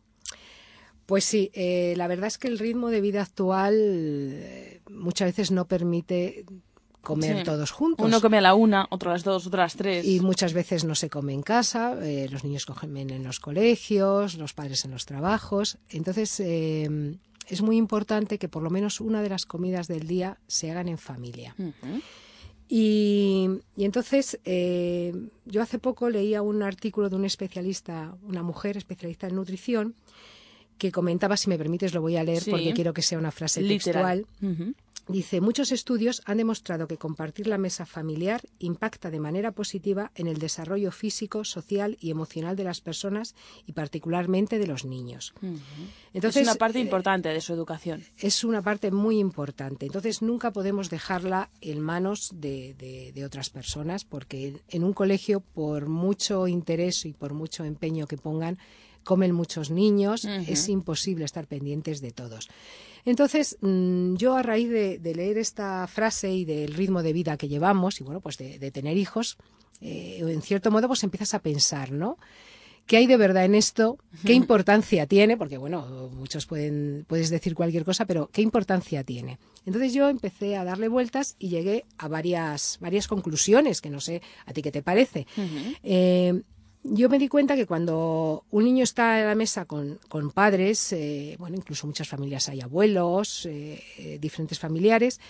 Pues 1.05 1.25
sí, 1.25 1.51
eh, 1.53 1.95
la 1.97 2.07
verdad 2.07 2.29
es 2.29 2.39
que 2.39 2.47
el 2.47 2.61
ritmo 2.61 2.91
de 2.91 3.01
vida 3.01 3.23
actual 3.23 3.75
eh, 3.77 4.81
muchas 4.89 5.27
veces 5.27 5.51
no 5.51 5.67
permite 5.67 6.45
comer 7.03 7.39
Sí. 7.39 7.45
todos 7.45 7.71
juntos. 7.73 8.07
Uno 8.07 8.21
come 8.21 8.39
a 8.39 8.41
la 8.41 8.55
una, 8.55 8.87
otro 8.91 9.11
a 9.11 9.15
las 9.15 9.25
dos, 9.25 9.47
otro 9.47 9.61
a 9.61 9.65
las 9.65 9.77
tres. 9.77 10.07
Y 10.07 10.21
muchas 10.21 10.53
veces 10.55 10.85
no 10.85 10.95
se 10.95 11.11
come 11.11 11.35
en 11.35 11.43
casa, 11.43 11.99
eh, 12.03 12.29
los 12.31 12.45
niños 12.45 12.65
comen 12.65 13.11
en 13.11 13.25
los 13.25 13.41
colegios, 13.41 14.37
los 14.37 14.55
padres 14.55 14.85
en 14.85 14.93
los 14.93 15.05
trabajos. 15.05 15.79
Entonces, 15.91 16.39
eh, 16.41 17.17
es 17.49 17.61
muy 17.61 17.77
importante 17.77 18.39
que 18.39 18.49
por 18.49 18.63
lo 18.63 18.71
menos 18.71 19.01
una 19.01 19.21
de 19.21 19.29
las 19.29 19.45
comidas 19.47 19.89
del 19.89 20.07
día 20.07 20.39
se 20.47 20.71
hagan 20.71 20.89
en 20.89 20.97
familia. 20.99 21.55
Y, 22.69 23.49
y 23.77 23.85
entonces, 23.85 24.39
eh, 24.45 25.13
yo 25.45 25.61
hace 25.61 25.79
poco 25.79 26.09
leía 26.09 26.41
un 26.41 26.63
artículo 26.63 27.11
de 27.11 27.17
un 27.17 27.25
especialista, 27.27 28.15
una 28.23 28.43
mujer 28.43 28.77
especialista 28.79 29.27
en 29.27 29.35
nutrición, 29.35 29.95
que 30.79 30.91
comentaba, 30.91 31.37
si 31.37 31.49
me 31.51 31.59
permites, 31.59 31.93
lo 31.95 32.01
voy 32.01 32.17
a 32.17 32.25
leer 32.25 32.43
Sí. 32.43 32.51
porque 32.51 32.73
quiero 32.73 32.95
que 32.95 33.03
sea 33.03 33.19
una 33.19 33.31
frase 33.31 33.61
Literal. 33.61 34.25
textual. 34.41 34.75
Dice, 35.13 35.41
muchos 35.41 35.73
estudios 35.73 36.23
han 36.25 36.39
demostrado 36.39 36.89
que 36.89 36.97
compartir 36.97 37.47
la 37.47 37.59
mesa 37.59 37.87
familiar 37.87 38.41
impacta 38.59 39.11
de 39.11 39.21
manera 39.21 39.53
positiva 39.53 40.11
en 40.15 40.27
el 40.27 40.39
desarrollo 40.39 40.91
físico, 40.91 41.45
social 41.45 41.97
y 42.01 42.11
emocional 42.11 42.57
de 42.57 42.65
las 42.65 42.81
personas 42.81 43.35
y 43.67 43.73
particularmente 43.73 44.59
de 44.59 44.67
los 44.67 44.85
niños. 44.85 45.35
Entonces, 46.15 46.43
es 46.43 46.49
una 46.49 46.57
parte 46.57 46.79
eh, 46.79 46.83
importante 46.83 47.29
de 47.29 47.41
su 47.41 47.53
educación. 47.53 48.03
es 48.17 48.45
una 48.45 48.63
parte 48.63 48.91
muy 48.91 49.19
importante. 49.19 49.87
Entonces 49.87 50.23
nunca 50.23 50.51
podemos 50.51 50.91
dejarla 50.91 51.51
en 51.61 51.81
manos 51.81 52.31
de, 52.35 52.75
de- 52.75 53.13
de 53.13 53.25
otras 53.25 53.51
personas 53.51 54.05
porque 54.05 54.61
en 54.69 54.85
un 54.85 54.93
colegio, 54.93 55.41
por 55.41 55.89
mucho 55.89 56.49
interés 56.49 57.05
y 57.05 57.13
por 57.13 57.35
mucho 57.35 57.65
empeño 57.65 58.07
que 58.07 58.17
pongan, 58.17 58.59
comen 59.05 59.33
muchos 59.33 59.71
niños, 59.71 60.25
es 60.25 60.69
imposible 60.69 61.25
estar 61.25 61.47
pendientes 61.47 62.01
de 62.01 62.13
todos. 62.13 62.49
Entonces, 63.05 63.59
mm, 63.61 64.15
yo 64.15 64.37
a 64.37 64.43
raíz 64.43 64.71
de, 64.71 64.99
de 64.99 65.15
leer 65.15 65.39
esta 65.39 65.87
frase 65.89 66.33
y 66.33 66.45
del 66.45 66.75
ritmo 66.75 67.03
de 67.03 67.13
vida 67.13 67.37
que 67.37 67.49
llevamos, 67.49 68.01
y 68.01 68.05
bueno, 68.05 68.21
pues 68.21 68.39
de, 68.39 68.59
de 68.59 68.71
tener 68.71 68.97
hijos, 68.97 69.39
eh, 69.81 70.19
en 70.21 70.43
cierto 70.43 70.71
modo, 70.71 70.87
pues 70.87 71.03
empiezas 71.03 71.35
a 71.35 71.41
pensar, 71.41 71.91
¿no? 71.91 72.17
qué 72.87 72.97
hay 72.97 73.07
de 73.07 73.17
verdad 73.17 73.45
en 73.45 73.55
esto, 73.55 73.99
qué 74.25 74.33
importancia 74.33 75.07
tiene, 75.07 75.37
porque 75.37 75.59
bueno, 75.59 76.11
muchos 76.13 76.47
pueden, 76.47 77.05
puedes 77.09 77.31
decir 77.31 77.55
cualquier 77.55 77.85
cosa, 77.85 78.07
pero 78.07 78.29
qué 78.33 78.43
importancia 78.43 79.05
tiene. 79.05 79.39
Entonces 79.65 79.93
yo 79.93 80.09
empecé 80.09 80.57
a 80.57 80.65
darle 80.65 80.89
vueltas 80.89 81.37
y 81.39 81.49
llegué 81.49 81.85
a 81.99 82.09
varias, 82.09 82.79
varias 82.81 83.09
conclusiones, 83.09 83.81
que 83.81 83.91
no 83.91 84.01
sé 84.01 84.23
a 84.47 84.53
ti 84.53 84.63
qué 84.63 84.73
te 84.73 84.83
parece. 84.83 85.27
Eh, 85.83 86.43
yo 86.85 87.09
me 87.09 87.19
di 87.19 87.29
cuenta 87.29 87.57
que 87.57 87.67
cuando 87.67 88.45
un 88.51 88.65
niño 88.65 88.85
está 88.85 89.17
a 89.17 89.25
la 89.25 89.35
mesa 89.35 89.65
con, 89.65 89.99
padres, 90.35 90.93
eh, 90.93 91.37
bueno, 91.39 91.57
incluso 91.57 91.87
muchas 91.87 92.09
familias 92.09 92.49
hay 92.49 92.61
abuelos, 92.61 93.47
eh, 93.47 94.19
diferentes 94.21 94.59
familiares, 94.59 95.21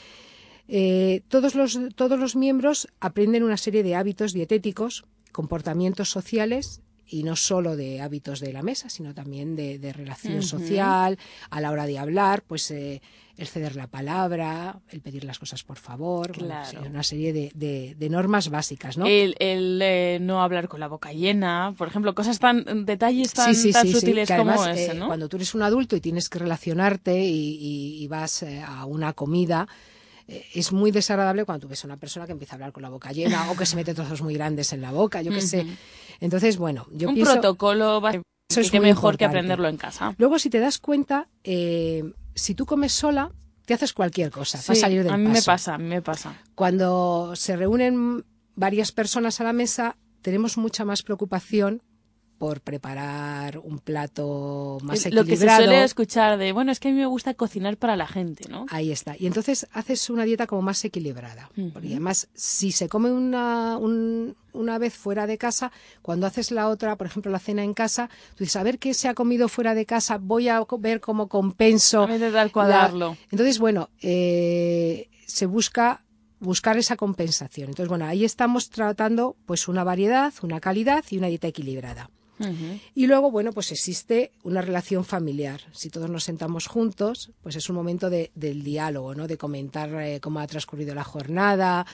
todos, 1.29 1.55
los, 1.55 1.79
todos 1.97 2.19
los 2.19 2.37
miembros 2.37 2.89
aprenden 3.01 3.43
una 3.43 3.59
serie 3.59 3.83
de 3.83 3.95
hábitos 3.95 4.33
dietéticos 4.33 5.05
comportamientos 5.33 6.09
sociales 6.09 6.81
y 7.07 7.23
no 7.23 7.37
solo 7.37 7.77
de 7.77 8.01
hábitos 8.01 8.41
de 8.41 8.53
la 8.53 8.63
mesa, 8.63 8.89
sino 8.89 9.15
también 9.15 9.57
de, 9.57 9.93
relación 9.93 10.43
social, 10.43 11.19
a 11.51 11.61
la 11.61 11.71
hora 11.71 11.87
de 11.87 11.99
hablar, 11.99 12.43
pues 12.43 12.71
eh, 12.71 13.03
el 13.37 13.47
ceder 13.47 13.77
la 13.77 13.87
palabra, 13.87 14.81
el 14.89 15.01
pedir 15.01 15.25
las 15.25 15.39
cosas 15.39 15.63
por 15.65 15.77
favor, 15.77 16.33
una 16.41 17.03
serie 17.03 17.33
de, 17.33 18.09
normas 18.11 18.49
básicas, 18.51 18.97
¿no? 18.97 19.07
El, 19.07 19.37
eh, 19.39 20.19
no 20.21 20.43
hablar 20.43 20.69
con 20.69 20.81
la 20.81 20.89
boca 20.89 21.13
llena, 21.13 21.75
por 21.77 21.89
ejemplo, 21.89 22.15
cosas 22.15 22.39
tan, 22.39 22.85
detalles 22.85 23.33
tan, 23.33 23.55
sutiles 23.55 24.31
como 24.31 24.65
ese, 24.67 24.93
eh, 24.93 25.01
Cuando 25.07 25.29
tú 25.29 25.37
eres 25.37 25.55
un 25.55 25.63
adulto 25.63 25.97
y 25.97 26.01
tienes 26.01 26.29
que 26.29 26.39
relacionarte 26.39 27.25
y 27.25 28.07
vas 28.09 28.45
a 28.67 28.87
una 28.87 29.13
comida, 29.13 29.69
eh, 30.29 30.45
es 30.55 30.73
muy 30.73 30.91
desagradable 30.91 31.45
cuando 31.45 31.67
tú 31.67 31.69
ves 31.69 31.85
a 31.85 31.87
una 31.87 31.97
persona 31.97 32.27
que 32.27 32.33
empieza 32.33 32.55
a 32.55 32.57
hablar 32.57 32.73
con 32.73 32.83
la 32.83 32.89
boca 32.89 33.13
llena 33.13 33.51
o 33.51 33.57
que 33.57 33.67
se 33.67 33.77
mete 33.77 33.95
trozos 33.95 34.23
muy 34.23 34.35
grandes 34.35 34.73
en 34.73 34.81
la 34.81 34.93
boca, 34.93 35.23
yo 35.23 35.33
qué 35.33 35.41
sé. 35.41 35.67
Entonces, 36.21 36.57
bueno, 36.57 36.87
yo 36.93 37.09
Un 37.09 37.15
pienso... 37.15 37.33
protocolo 37.33 38.01
eso 38.49 38.61
es 38.61 38.73
mejor 38.81 39.17
que 39.17 39.25
aprenderlo 39.25 39.69
en 39.69 39.77
casa. 39.77 40.15
Luego, 40.19 40.39
si 40.39 40.51
te 40.51 40.61
das 40.61 40.79
cuenta, 40.79 41.29
eh, 41.43 42.13
si 42.35 42.55
tú 42.55 42.67
comes 42.67 42.93
sola, 42.93 43.33
te 43.65 43.75
haces 43.75 43.93
cualquier 43.93 44.31
cosa, 44.31 44.59
va 44.59 44.73
a 44.73 44.77
salir 44.77 45.05
del 45.05 45.13
a 45.13 45.17
mí 45.17 45.29
me 45.29 45.43
pasa, 45.43 45.75
a 45.75 45.79
mí 45.79 45.85
me 45.85 46.03
pasa. 46.03 46.35
Cuando 46.55 47.35
se 47.35 47.57
reúnen 47.57 48.25
varias 48.55 48.93
personas 48.93 49.41
a 49.41 49.45
la 49.45 49.53
mesa, 49.53 49.97
tenemos 50.21 50.59
mucha 50.59 50.85
más 50.85 51.03
preocupación 51.03 51.83
por 52.43 52.61
preparar 52.61 53.59
un 53.59 53.79
plato 53.79 54.79
más 54.83 55.07
equilibrado. 55.07 55.23
Lo 55.23 55.31
que 55.31 55.37
se 55.37 55.47
suele 55.47 55.85
escuchar 55.85 56.39
de, 56.39 56.51
bueno, 56.51 56.73
es 56.73 56.81
que 56.81 56.89
a 56.89 56.91
mí 56.91 56.99
me 56.99 57.07
gusta 57.07 57.35
cocinar 57.35 57.77
para 57.77 57.95
la 57.95 58.09
gente, 58.09 58.49
¿no? 58.49 58.67
Ahí 58.69 58.91
está. 58.91 59.15
Y 59.17 59.29
entonces 59.29 59.69
haces 59.71 60.11
una 60.11 60.25
dieta 60.25 60.49
como 60.49 60.61
más 60.61 60.85
equilibrada. 60.85 61.53
Porque 61.73 61.91
además, 61.91 62.27
si 62.35 62.73
se 62.73 62.89
come 62.89 63.13
una, 63.13 63.79
una 63.79 64.79
vez 64.79 64.93
fuera 64.93 65.29
de 65.29 65.39
casa, 65.39 65.71
cuando 66.03 66.27
haces 66.27 66.51
la 66.51 66.67
otra, 66.67 66.97
por 66.97 67.07
ejemplo, 67.07 67.31
la 67.31 67.39
cena 67.39 67.63
en 67.63 67.75
casa, 67.75 68.11
tú 68.31 68.43
dices, 68.43 68.57
a 68.57 68.65
ver 68.65 68.81
qué 68.81 68.93
se 68.93 69.07
ha 69.07 69.15
comido 69.15 69.47
fuera 69.47 69.77
de 69.77 69.87
casa, 69.87 70.19
voy 70.19 70.49
a 70.49 70.65
ver 70.81 71.01
cómo 71.01 71.29
compenso. 71.29 72.09
cuadrarlo. 72.51 73.17
Entonces, 73.31 73.61
bueno, 73.61 73.89
eh, 74.01 75.09
se 75.29 75.47
busca 75.47 76.03
buscar 76.41 76.77
esa 76.77 76.97
compensación. 76.97 77.69
Entonces, 77.69 77.89
bueno, 77.89 78.05
ahí 78.05 78.25
estamos 78.25 78.69
tratando 78.69 79.37
pues 79.47 79.69
una 79.69 79.85
variedad, 79.85 80.35
una 80.43 80.59
calidad 80.59 81.05
y 81.09 81.19
una 81.19 81.29
dieta 81.29 81.47
equilibrada. 81.47 82.11
Y 82.95 83.07
luego, 83.07 83.31
bueno, 83.31 83.53
pues 83.53 83.71
existe 83.73 84.33
una 84.43 84.63
relación 84.63 85.05
familiar. 85.05 85.61
Si 85.73 85.91
todos 85.91 86.11
nos 86.11 86.25
sentamos 86.25 86.67
juntos, 86.67 87.31
pues 87.43 87.57
es 87.57 87.69
un 87.69 87.77
momento 87.77 88.11
de, 88.11 88.31
del 88.35 88.65
diálogo, 88.65 89.15
¿no? 89.15 89.29
De 89.29 89.37
comentar 89.37 89.91
eh, 90.03 90.21
cómo 90.21 90.41
ha 90.41 90.47
transcurrido 90.47 90.95
la 90.95 91.05
jornada, 91.05 91.87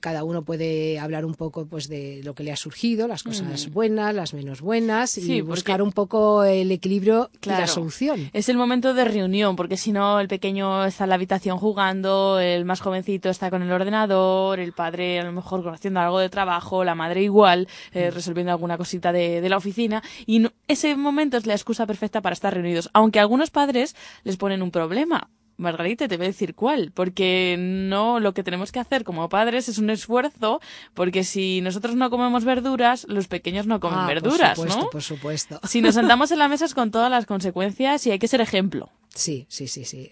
cada 0.00 0.24
uno 0.24 0.42
puede 0.42 0.98
hablar 0.98 1.24
un 1.24 1.34
poco 1.34 1.66
pues 1.66 1.88
de 1.88 2.20
lo 2.24 2.34
que 2.34 2.42
le 2.42 2.52
ha 2.52 2.56
surgido, 2.56 3.08
las 3.08 3.22
cosas 3.22 3.68
mm. 3.68 3.72
buenas, 3.72 4.14
las 4.14 4.34
menos 4.34 4.60
buenas 4.60 5.18
y 5.18 5.40
buscar 5.40 5.82
un 5.82 5.92
poco 5.92 6.44
el 6.44 6.70
equilibrio 6.72 7.30
y 7.42 7.48
la 7.48 7.66
solución. 7.66 8.30
Es 8.32 8.48
el 8.48 8.56
momento 8.56 8.94
de 8.94 9.04
reunión, 9.04 9.56
porque 9.56 9.76
si 9.76 9.92
no 9.92 10.20
el 10.20 10.28
pequeño 10.28 10.84
está 10.84 11.04
en 11.04 11.10
la 11.10 11.16
habitación 11.16 11.58
jugando, 11.58 12.40
el 12.40 12.64
más 12.64 12.80
jovencito 12.80 13.28
está 13.28 13.50
con 13.50 13.62
el 13.62 13.72
ordenador, 13.72 14.58
el 14.60 14.72
padre 14.72 15.20
a 15.20 15.24
lo 15.24 15.32
mejor 15.32 15.68
haciendo 15.68 16.00
algo 16.00 16.18
de 16.18 16.28
trabajo, 16.28 16.84
la 16.84 16.94
madre 16.94 17.22
igual, 17.22 17.68
eh, 17.92 18.10
mm. 18.10 18.14
resolviendo 18.14 18.52
alguna 18.52 18.78
cosita 18.78 19.12
de, 19.12 19.42
la 19.42 19.56
oficina 19.56 20.02
y 20.24 20.46
ese 20.68 20.96
momento 20.96 21.36
es 21.36 21.46
la 21.46 21.54
excusa 21.54 21.84
perfecta 21.84 22.22
para 22.22 22.32
estar 22.32 22.54
reunidos, 22.54 22.88
aunque 22.94 23.20
algunos 23.20 23.50
padres 23.50 23.94
les 24.24 24.36
ponen 24.36 24.62
un 24.62 24.70
problema 24.70 25.28
Margarita, 25.62 26.08
te 26.08 26.16
voy 26.16 26.26
a 26.26 26.28
decir 26.28 26.54
cuál, 26.54 26.92
porque 26.92 27.56
no 27.58 28.20
lo 28.20 28.34
que 28.34 28.42
tenemos 28.42 28.72
que 28.72 28.80
hacer 28.80 29.04
como 29.04 29.28
padres 29.28 29.68
es 29.68 29.78
un 29.78 29.90
esfuerzo, 29.90 30.60
porque 30.94 31.24
si 31.24 31.60
nosotros 31.60 31.94
no 31.94 32.10
comemos 32.10 32.44
verduras, 32.44 33.06
los 33.08 33.28
pequeños 33.28 33.66
no 33.66 33.80
comen 33.80 34.00
ah, 34.00 34.06
verduras, 34.06 34.58
por 34.58 34.68
supuesto, 34.68 34.84
¿no? 34.84 34.90
Por 34.90 35.02
supuesto. 35.02 35.60
Si 35.66 35.80
nos 35.80 35.94
sentamos 36.02 36.30
en 36.30 36.38
la 36.38 36.48
mesa 36.48 36.64
es 36.64 36.74
con 36.74 36.90
todas 36.90 37.10
las 37.10 37.26
consecuencias 37.26 38.06
y 38.06 38.10
hay 38.10 38.18
que 38.18 38.28
ser 38.28 38.40
ejemplo. 38.40 38.90
Sí, 39.14 39.46
sí, 39.48 39.68
sí, 39.68 39.84
sí. 39.84 40.10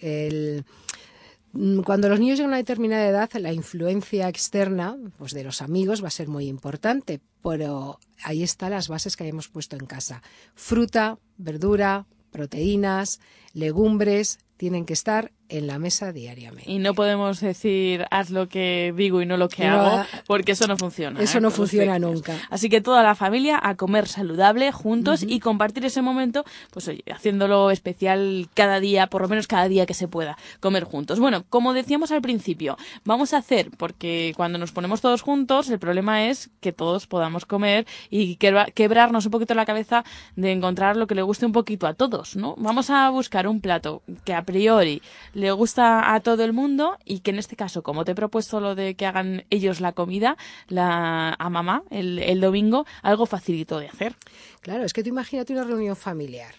Mm, 1.52 1.80
cuando 1.80 2.08
los 2.08 2.20
niños 2.20 2.38
llegan 2.38 2.50
a 2.50 2.54
una 2.54 2.56
determinada 2.58 3.06
edad, 3.06 3.30
la 3.34 3.52
influencia 3.52 4.28
externa, 4.28 4.96
pues 5.18 5.32
de 5.32 5.44
los 5.44 5.62
amigos, 5.62 6.02
va 6.02 6.08
a 6.08 6.12
ser 6.12 6.28
muy 6.28 6.46
importante, 6.46 7.20
pero 7.42 7.98
ahí 8.22 8.42
están 8.42 8.70
las 8.70 8.88
bases 8.88 9.16
que 9.16 9.24
hayamos 9.24 9.48
puesto 9.48 9.76
en 9.76 9.86
casa. 9.86 10.22
Fruta, 10.54 11.18
verdura, 11.38 12.06
proteínas, 12.30 13.20
legumbres, 13.52 14.38
tienen 14.56 14.84
que 14.84 14.92
estar 14.92 15.32
en 15.50 15.66
la 15.66 15.78
mesa 15.78 16.12
diariamente. 16.12 16.70
Y 16.70 16.78
no 16.78 16.94
podemos 16.94 17.40
decir 17.40 18.06
haz 18.10 18.30
lo 18.30 18.48
que 18.48 18.94
digo 18.96 19.20
y 19.20 19.26
no 19.26 19.36
lo 19.36 19.48
que 19.48 19.66
hago, 19.66 20.04
porque 20.26 20.52
eso 20.52 20.66
no 20.66 20.76
funciona. 20.76 21.20
Eso 21.20 21.38
¿eh? 21.38 21.40
no 21.40 21.50
funciona 21.50 21.98
nunca. 21.98 22.36
Así 22.50 22.68
que 22.68 22.80
toda 22.80 23.02
la 23.02 23.14
familia 23.14 23.60
a 23.62 23.74
comer 23.74 24.08
saludable 24.08 24.72
juntos 24.72 25.22
y 25.22 25.40
compartir 25.40 25.84
ese 25.84 26.02
momento, 26.02 26.44
pues 26.70 26.88
oye, 26.88 27.04
haciéndolo 27.12 27.70
especial 27.70 28.48
cada 28.54 28.80
día, 28.80 29.08
por 29.08 29.22
lo 29.22 29.28
menos 29.28 29.46
cada 29.46 29.68
día 29.68 29.86
que 29.86 29.94
se 29.94 30.08
pueda, 30.08 30.38
comer 30.60 30.84
juntos. 30.84 31.20
Bueno, 31.20 31.44
como 31.48 31.72
decíamos 31.72 32.12
al 32.12 32.22
principio, 32.22 32.76
vamos 33.04 33.34
a 33.34 33.38
hacer, 33.38 33.70
porque 33.76 34.32
cuando 34.36 34.58
nos 34.58 34.72
ponemos 34.72 35.00
todos 35.00 35.22
juntos, 35.22 35.68
el 35.70 35.78
problema 35.78 36.26
es 36.26 36.50
que 36.60 36.72
todos 36.72 37.06
podamos 37.06 37.44
comer 37.44 37.86
y 38.08 38.36
quebrarnos 38.36 39.26
un 39.26 39.32
poquito 39.32 39.54
la 39.54 39.66
cabeza 39.66 40.04
de 40.36 40.52
encontrar 40.52 40.96
lo 40.96 41.06
que 41.06 41.14
le 41.14 41.22
guste 41.22 41.46
un 41.46 41.52
poquito 41.52 41.86
a 41.86 41.94
todos, 41.94 42.36
¿no? 42.36 42.54
Vamos 42.56 42.90
a 42.90 43.08
buscar 43.10 43.48
un 43.48 43.60
plato 43.60 44.02
que 44.24 44.34
a 44.34 44.44
priori 44.44 45.02
le 45.40 45.50
gusta 45.53 46.14
a 46.14 46.20
todo 46.20 46.44
el 46.44 46.53
mundo 46.53 46.96
y 47.05 47.20
que 47.20 47.31
en 47.31 47.38
este 47.38 47.57
caso, 47.57 47.83
como 47.83 48.05
te 48.05 48.12
he 48.12 48.14
propuesto 48.14 48.61
lo 48.61 48.74
de 48.74 48.94
que 48.94 49.07
hagan 49.07 49.44
ellos 49.50 49.81
la 49.81 49.92
comida 49.92 50.37
la, 50.68 51.35
a 51.38 51.50
mamá 51.50 51.83
el, 51.90 52.18
el 52.18 52.40
domingo, 52.40 52.87
algo 53.03 53.26
facilito 53.26 53.79
de 53.79 53.88
hacer. 53.88 54.14
Claro, 54.61 54.85
es 54.85 54.92
que 54.92 55.03
tú 55.03 55.09
imagínate 55.09 55.53
una 55.53 55.64
reunión 55.64 55.96
familiar 55.96 56.55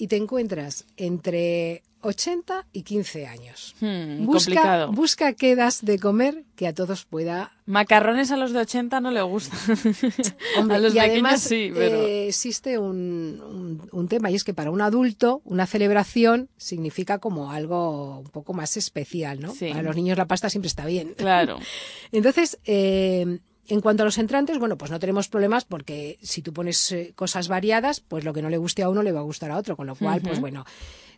y 0.00 0.08
te 0.08 0.16
encuentras 0.16 0.86
entre 0.96 1.82
80 2.00 2.66
y 2.72 2.82
15 2.84 3.26
años. 3.26 3.74
Hmm, 3.80 4.24
busca, 4.24 4.86
busca 4.86 5.34
qué 5.34 5.54
das 5.54 5.84
de 5.84 5.98
comer 5.98 6.44
que 6.56 6.66
a 6.66 6.74
todos 6.74 7.04
pueda. 7.04 7.52
Macarrones 7.66 8.30
a 8.30 8.38
los 8.38 8.54
de 8.54 8.60
80 8.60 8.98
no 9.02 9.10
le 9.10 9.20
gustan. 9.20 9.58
a 10.70 10.78
los 10.78 10.94
y 10.94 10.98
además 10.98 11.42
sí, 11.42 11.70
eh, 11.76 12.28
existe 12.28 12.78
un, 12.78 13.82
un, 13.92 14.08
tema 14.08 14.30
y 14.30 14.36
es 14.36 14.44
que 14.44 14.54
para 14.54 14.70
un 14.70 14.80
adulto 14.80 15.42
una 15.44 15.66
celebración 15.66 16.48
significa 16.56 17.18
como 17.18 17.52
algo 17.52 18.20
un 18.20 18.30
poco 18.30 18.54
más 18.54 18.78
especial, 18.78 19.38
¿no? 19.40 19.52
Para 19.52 19.82
los 19.82 19.96
niños 19.96 20.16
la 20.16 20.26
pasta 20.26 20.48
siempre 20.48 20.68
está 20.68 20.86
bien. 20.86 21.12
Claro. 21.14 21.58
Entonces, 22.12 22.58
eh, 22.64 23.40
en 23.70 23.80
cuanto 23.80 24.02
a 24.02 24.06
los 24.06 24.18
entrantes, 24.18 24.58
bueno, 24.58 24.76
pues 24.76 24.90
no 24.90 24.98
tenemos 24.98 25.28
problemas 25.28 25.64
porque 25.64 26.18
si 26.22 26.42
tú 26.42 26.52
pones 26.52 26.92
eh, 26.92 27.12
cosas 27.14 27.48
variadas, 27.48 28.00
pues 28.00 28.24
lo 28.24 28.32
que 28.32 28.42
no 28.42 28.50
le 28.50 28.58
guste 28.58 28.82
a 28.82 28.88
uno 28.88 29.02
le 29.02 29.12
va 29.12 29.20
a 29.20 29.24
gustar 29.24 29.50
a 29.50 29.56
otro, 29.56 29.76
con 29.76 29.86
lo 29.86 29.94
cual, 29.94 30.20
pues 30.20 30.40
bueno, 30.40 30.64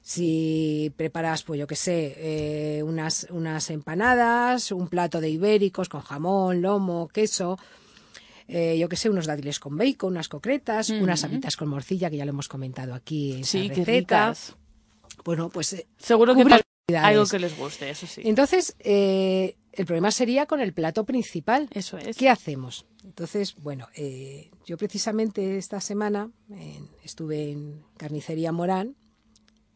si 0.03 0.93
preparas, 0.97 1.43
pues 1.45 1.61
yo 1.61 1.67
qué 1.67 1.77
sé, 1.77 2.15
eh, 2.17 2.83
unas, 2.83 3.27
unas 3.31 3.71
empanadas, 3.71 4.71
un 4.73 4.89
plato 4.89 5.21
de 5.21 5.31
ibéricos 5.31 5.89
con 5.89 6.03
jamón, 6.03 6.61
lomo, 6.61 7.09
queso, 7.09 7.59
eh, 8.49 8.77
yo 8.79 8.89
qué 8.89 8.97
sé, 8.97 9.09
unos 9.09 9.27
dátiles 9.27 9.59
con 9.59 9.77
bacon, 9.77 10.13
unas 10.13 10.29
concretas, 10.29 10.91
unas 10.91 11.25
habitas 11.25 11.57
con 11.57 11.69
morcilla, 11.69 12.11
que 12.11 12.17
ya 12.17 12.25
lo 12.25 12.31
hemos 12.31 12.49
comentado 12.49 12.95
aquí 12.95 13.33
en 13.35 13.45
sí, 13.45 13.69
receta. 13.69 14.35
Bueno, 15.25 15.49
pues... 15.49 15.87
Seguro 15.99 16.35
que 16.35 16.45
algo 16.99 17.27
que 17.27 17.39
les 17.39 17.57
guste, 17.57 17.91
eso 17.91 18.07
sí. 18.07 18.23
Entonces, 18.25 18.77
el 18.81 19.87
problema 19.87 20.11
sería 20.11 20.47
con 20.47 20.61
el 20.61 20.73
plato 20.73 21.05
principal. 21.05 21.69
Eso 21.73 21.99
es. 21.99 22.17
¿Qué 22.17 22.29
hacemos? 22.29 22.87
Entonces, 23.05 23.55
bueno, 23.57 23.89
yo 24.67 24.77
precisamente 24.77 25.59
esta 25.59 25.81
semana 25.81 26.31
estuve 27.03 27.51
en 27.51 27.83
Carnicería 27.97 28.53
Morán 28.53 28.97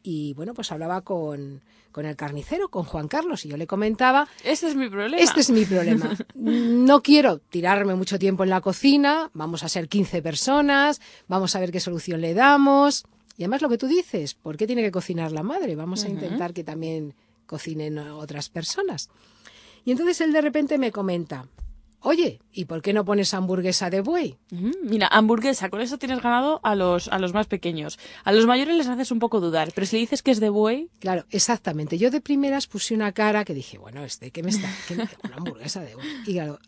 y 0.07 0.35
bueno, 0.35 0.55
pues 0.55 0.71
hablaba 0.71 1.01
con, 1.01 1.64
con, 1.90 2.07
el 2.07 2.14
carnicero, 2.14 2.69
con 2.69 2.85
Juan 2.85 3.09
Carlos, 3.09 3.45
y 3.45 3.49
yo 3.49 3.57
le 3.57 3.66
comentaba... 3.66 4.29
Este 4.45 4.69
es 4.69 4.77
mi 4.77 4.88
problema. 4.88 5.21
Este 5.21 5.40
es 5.40 5.51
mi 5.51 5.64
problema. 5.64 6.16
No 6.37 7.03
quiero 7.03 7.38
tirarme 7.38 7.97
mucho 7.97 8.16
tiempo 8.16 8.45
en 8.45 8.51
la 8.51 8.61
cocina, 8.61 9.31
vamos 9.35 9.64
a 9.64 9.69
ser 9.69 9.88
15 9.88 10.23
personas, 10.23 11.01
vamos 11.27 11.57
a 11.57 11.61
ver 11.61 11.73
qué 11.73 11.81
solución 11.81 12.21
le 12.21 12.35
damos. 12.35 13.05
Y 13.37 13.42
además 13.42 13.62
lo 13.62 13.68
que 13.68 13.79
tú 13.79 13.87
dices, 13.87 14.35
¿por 14.35 14.57
qué 14.57 14.66
tiene 14.66 14.83
que 14.83 14.90
cocinar 14.90 15.33
la 15.33 15.42
madre? 15.42 15.77
Vamos 15.77 16.05
a 16.05 16.09
intentar 16.09 16.53
que 16.55 16.64
también 16.64 17.14
cocinen 17.46 17.99
otras 17.99 18.49
personas. 18.49 19.11
Y 19.85 19.92
entonces 19.92 20.20
él 20.20 20.33
de 20.33 20.40
repente 20.40 20.79
me 20.79 20.90
comenta, 20.90 21.46
oye, 22.01 22.40
¿y 22.53 22.64
por 22.64 22.83
qué 22.83 22.92
no 22.92 23.05
pones 23.05 23.35
hamburguesa 23.35 23.90
de 23.90 24.01
buey? 24.01 24.37
Mira, 24.83 25.09
hamburguesa, 25.09 25.68
con 25.70 25.81
eso 25.81 25.99
tienes 25.99 26.22
ganado 26.22 26.61
a 26.62 26.75
los, 26.75 27.09
a 27.09 27.18
los 27.18 27.35
más 27.35 27.46
pequeños. 27.46 27.99
A 28.25 28.33
los 28.33 28.46
mayores 28.46 28.77
les 28.77 28.88
haces 28.88 29.11
un 29.11 29.18
poco 29.18 29.40
dudar, 29.40 29.70
pero 29.75 29.87
si 29.87 29.99
dices 29.99 30.22
que 30.22 30.31
es 30.31 30.40
de 30.40 30.49
buey... 30.49 30.88
Claro, 30.99 31.25
exactamente. 31.31 31.99
Yo 31.99 32.11
de 32.11 32.20
primeras 32.20 32.66
puse 32.66 32.94
una 32.94 33.12
cara 33.12 33.44
que 33.44 33.55
dije, 33.55 33.79
bueno, 33.79 34.05
este, 34.05 34.31
¿qué 34.31 34.42
me 34.42 34.51
está? 34.51 34.68
¿Qué 34.88 34.96
me... 34.96 35.09
Una 35.25 35.37
hamburguesa 35.37 35.83
de 35.83 35.94
buey. 35.94 36.07
Y 36.27 36.33
claro, 36.35 36.59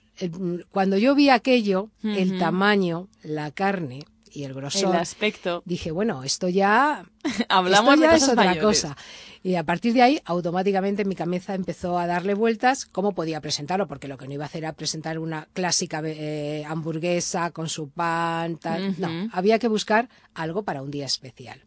cuando 0.71 0.99
yo 0.99 1.15
vi 1.15 1.31
aquello, 1.31 1.91
el 2.03 2.39
tamaño, 2.39 3.09
la 3.23 3.51
carne 3.51 4.05
y 4.33 4.45
el 4.45 4.55
grosor, 4.55 4.95
el 4.95 5.01
aspecto, 5.01 5.63
dije, 5.65 5.91
bueno, 5.91 6.23
esto 6.25 6.49
ya, 6.49 7.05
hablamos 7.49 7.95
esto 7.95 8.05
ya 8.05 8.11
de 8.11 8.17
es 8.17 8.23
otra 8.25 8.45
mayores. 8.45 8.63
cosa. 8.63 8.97
Y 9.43 9.55
a 9.55 9.65
partir 9.65 9.95
de 9.95 10.03
ahí, 10.03 10.21
automáticamente 10.25 11.05
mi 11.05 11.15
cabeza 11.15 11.55
empezó 11.55 11.99
a 11.99 12.07
darle 12.07 12.35
vueltas 12.35 12.87
cómo 12.87 13.13
podía 13.13 13.41
presentarlo, 13.41 13.87
porque 13.87 14.09
lo 14.09 14.19
que 14.19 14.27
no 14.27 14.35
iba 14.35 14.45
a 14.45 14.47
hacer 14.47 14.65
era 14.65 14.73
presentar 14.73 15.19
una 15.19 15.49
clásica 15.53 16.03
eh, 16.05 16.65
hamburguesa 16.67 17.51
con 17.53 17.69
su 17.69 17.89
pan, 17.89 18.57
tal. 18.57 18.95
No, 18.99 19.29
había 19.33 19.59
que 19.59 19.69
buscar 19.69 20.09
algo 20.35 20.65
para 20.65 20.83
un 20.83 20.91
día 20.91 21.07
especial. 21.07 21.65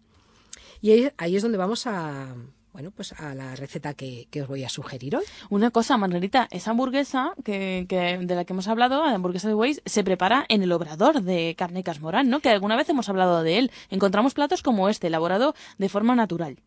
Y 0.82 0.92
ahí, 0.92 1.12
ahí 1.18 1.36
es 1.36 1.44
donde 1.44 1.58
vamos 1.58 1.88
a, 1.88 2.36
bueno, 2.74 2.92
pues 2.92 3.14
a 3.14 3.36
la 3.36 3.56
receta 3.56 3.94
que, 3.94 4.28
que, 4.32 4.42
os 4.42 4.48
voy 4.48 4.64
a 4.64 4.70
sugerir 4.70 5.16
hoy. 5.16 5.24
Una 5.50 5.72
cosa, 5.72 5.98
Margarita, 5.98 6.48
esa 6.52 6.72
hamburguesa 6.72 7.34
que, 7.44 7.86
que, 7.88 8.20
de 8.22 8.36
la 8.36 8.46
que 8.46 8.54
hemos 8.54 8.68
hablado, 8.68 9.06
la 9.06 9.14
hamburguesa 9.14 9.48
de 9.48 9.54
Weiss, 9.54 9.82
se 9.86 10.04
prepara 10.04 10.46
en 10.50 10.64
el 10.64 10.72
obrador 10.72 11.22
de 11.22 11.56
Carne 11.58 11.84
Casmorán, 11.84 12.30
¿no? 12.30 12.40
Que 12.40 12.50
alguna 12.50 12.76
vez 12.76 12.90
hemos 12.90 13.10
hablado 13.10 13.44
de 13.44 13.58
él. 13.58 13.72
Encontramos 13.90 14.34
platos 14.34 14.62
como 14.62 14.90
este, 14.90 15.08
elaborado 15.08 15.56
de 15.78 15.90
forma 15.90 16.16
natural. 16.16 16.58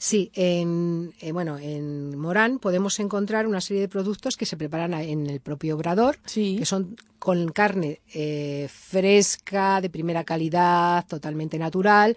Sí, 0.00 0.30
en, 0.34 1.12
eh, 1.20 1.32
bueno, 1.32 1.58
en 1.58 2.16
Morán 2.16 2.60
podemos 2.60 3.00
encontrar 3.00 3.48
una 3.48 3.60
serie 3.60 3.82
de 3.82 3.88
productos 3.88 4.36
que 4.36 4.46
se 4.46 4.56
preparan 4.56 4.94
en 4.94 5.26
el 5.26 5.40
propio 5.40 5.74
obrador, 5.74 6.18
sí. 6.24 6.54
que 6.56 6.64
son 6.64 6.94
con 7.18 7.48
carne 7.48 8.00
eh, 8.14 8.68
fresca, 8.70 9.80
de 9.80 9.90
primera 9.90 10.22
calidad, 10.22 11.04
totalmente 11.08 11.58
natural 11.58 12.16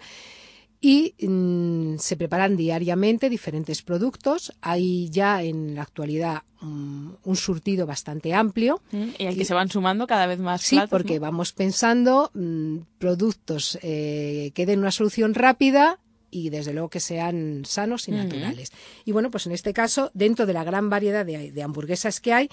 y 0.84 1.14
mm, 1.24 1.98
se 1.98 2.16
preparan 2.16 2.56
diariamente 2.56 3.30
diferentes 3.30 3.82
productos. 3.82 4.52
Hay 4.60 5.08
ya 5.10 5.40
en 5.40 5.76
la 5.76 5.82
actualidad 5.82 6.42
um, 6.60 7.14
un 7.22 7.36
surtido 7.36 7.86
bastante 7.86 8.34
amplio. 8.34 8.82
Mm, 8.90 9.10
y 9.16 9.26
al 9.26 9.36
que 9.36 9.42
y, 9.42 9.44
se 9.44 9.54
van 9.54 9.70
sumando 9.70 10.08
cada 10.08 10.26
vez 10.26 10.40
más 10.40 10.60
sí, 10.60 10.74
platos. 10.74 10.90
porque 10.90 11.14
¿no? 11.14 11.20
vamos 11.20 11.52
pensando 11.52 12.32
mm, 12.34 12.78
productos 12.98 13.78
eh, 13.82 14.50
que 14.54 14.66
den 14.66 14.80
una 14.80 14.90
solución 14.90 15.34
rápida 15.34 16.00
y 16.32 16.50
desde 16.50 16.72
luego 16.72 16.90
que 16.90 16.98
sean 16.98 17.62
sanos 17.64 18.08
y 18.08 18.10
naturales. 18.10 18.70
Uh 18.70 18.74
-huh. 18.74 19.02
Y 19.04 19.12
bueno, 19.12 19.30
pues 19.30 19.46
en 19.46 19.52
este 19.52 19.72
caso, 19.72 20.10
dentro 20.14 20.46
de 20.46 20.52
la 20.54 20.64
gran 20.64 20.90
variedad 20.90 21.24
de, 21.24 21.52
de 21.52 21.62
hamburguesas 21.62 22.20
que 22.20 22.32
hay, 22.32 22.48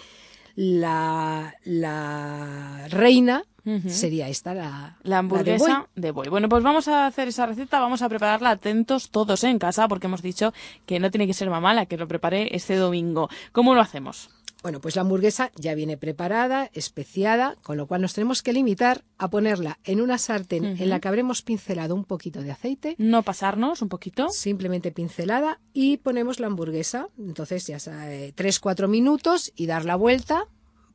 la, 0.62 1.56
la 1.64 2.88
reina 2.90 3.44
Uh 3.66 3.72
-huh. 3.72 3.90
sería 3.90 4.30
esta 4.30 4.54
la, 4.54 4.98
la 5.04 5.18
hamburguesa 5.20 5.68
la 5.68 5.88
de, 5.94 6.02
de, 6.02 6.12
buey. 6.12 6.30
Bueno, 6.30 6.48
pues 6.48 6.64
vamos 6.64 6.88
a 6.88 7.06
hacer 7.06 7.28
esa 7.28 7.46
receta, 7.46 7.80
vamos 7.80 8.02
a 8.02 8.08
prepararla 8.10 8.52
atentos 8.52 9.10
todos 9.12 9.44
en 9.44 9.60
casa 9.60 9.88
porque 9.88 10.08
hemos 10.08 10.22
dicho 10.22 10.54
que 10.88 11.00
no 11.00 11.12
tiene 11.12 11.28
que 11.28 11.34
ser 11.34 11.50
mamá 11.50 11.74
la 11.74 11.86
que 11.86 11.98
lo 11.98 12.08
prepare 12.08 12.56
este 12.56 12.78
domingo. 12.78 13.30
¿Cómo 13.52 13.76
lo 13.76 13.82
hacemos? 13.82 14.30
Bueno, 14.62 14.82
pues 14.82 14.96
la 14.98 15.04
hamburguesa 15.04 15.52
ya 15.56 15.74
viene 15.74 15.96
preparada, 15.98 16.70
especiada, 16.74 17.56
con 17.64 17.78
lo 17.78 17.88
cual 17.88 18.02
nos 18.02 18.14
tenemos 18.14 18.44
que 18.44 18.52
limitar 18.52 19.06
a 19.18 19.30
ponerla 19.30 19.80
en 19.86 20.02
una 20.02 20.18
sartén 20.18 20.66
uh 20.66 20.68
-huh. 20.68 20.82
en 20.82 20.90
la 20.90 21.00
que 21.00 21.08
habremos 21.08 21.42
pincelado 21.42 21.96
un 21.96 22.04
poquito 22.04 22.42
de 22.42 22.52
aceite. 22.52 22.96
No 22.98 23.24
pasarnos 23.24 23.82
un 23.82 23.88
poquito. 23.88 24.28
Simplemente 24.30 24.92
pincelada 24.92 25.62
y 25.74 25.98
ponemos 25.98 26.42
la 26.42 26.48
hamburguesa. 26.48 27.08
Entonces 27.18 27.68
ya 27.68 27.80
sabe, 27.80 28.34
3-4 28.36 28.90
minutos 28.90 29.54
y 29.56 29.66
dar 29.66 29.86
la 29.86 29.96
vuelta 29.96 30.46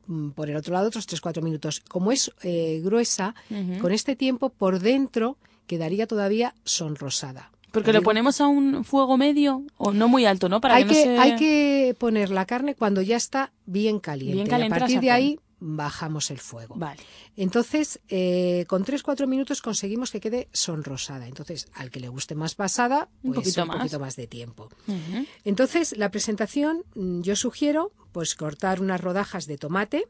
mm, 0.05 0.29
por 0.31 0.49
el 0.51 0.57
otro 0.57 0.73
lado 0.73 0.87
otros 0.89 1.07
3-4 1.07 1.41
minutos. 1.41 1.79
Como 1.79 2.11
es 2.11 2.31
eh, 2.43 2.81
gruesa, 2.83 3.33
uh 3.49 3.53
-huh. 3.55 3.79
con 3.79 3.91
este 3.93 4.15
tiempo 4.15 4.49
por 4.49 4.79
dentro 4.79 5.37
quedaría 5.65 6.05
todavía 6.05 6.53
sonrosada. 6.63 7.51
Porque 7.75 7.93
lo 7.93 8.01
ponemos 8.01 8.41
a 8.41 8.47
un 8.47 8.83
fuego 8.83 9.17
medio 9.17 9.63
o 9.77 9.91
no 9.91 10.07
muy 10.07 10.25
alto, 10.25 10.49
¿no? 10.49 10.61
Para 10.61 10.75
hay 10.75 10.85
que, 10.85 10.93
que, 10.93 11.05
no 11.05 11.15
se... 11.15 11.19
hay 11.19 11.35
que 11.35 11.95
poner 11.99 12.29
la 12.29 12.45
carne 12.45 12.73
cuando 12.73 13.01
ya 13.01 13.17
está 13.17 13.51
bien 13.65 13.99
caliente. 13.99 14.35
Bien 14.35 14.47
caliente 14.47 14.75
y 14.75 14.77
a 14.77 14.79
partir 14.79 14.99
de 15.01 15.11
ahí 15.11 15.39
bajamos 15.59 16.31
el 16.31 16.39
fuego. 16.39 16.75
Vale. 16.75 16.99
Entonces, 17.35 17.99
eh, 18.07 18.65
con 18.67 18.85
3-4 18.85 19.27
minutos 19.27 19.61
conseguimos 19.61 20.11
que 20.11 20.19
quede 20.19 20.47
sonrosada. 20.53 21.27
Entonces, 21.27 21.67
al 21.73 21.91
que 21.91 21.99
le 21.99 22.07
guste 22.07 22.35
más 22.35 22.55
pasada, 22.55 23.09
pues 23.21 23.23
un, 23.23 23.33
poquito, 23.33 23.61
un 23.63 23.67
más. 23.67 23.77
poquito 23.77 23.99
más 23.99 24.15
de 24.15 24.27
tiempo. 24.27 24.69
Uh 24.87 24.93
-huh. 24.93 25.27
Entonces, 25.43 25.97
la 25.97 26.11
presentación, 26.11 26.83
mm, 26.95 27.21
yo 27.21 27.35
sugiero 27.35 27.91
pues 28.11 28.35
cortar 28.35 28.81
unas 28.81 29.01
rodajas 29.01 29.47
de 29.47 29.57
tomate. 29.57 30.07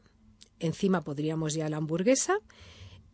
Encima 0.60 1.02
podríamos 1.02 1.54
ya 1.54 1.68
la 1.68 1.78
hamburguesa. 1.78 2.38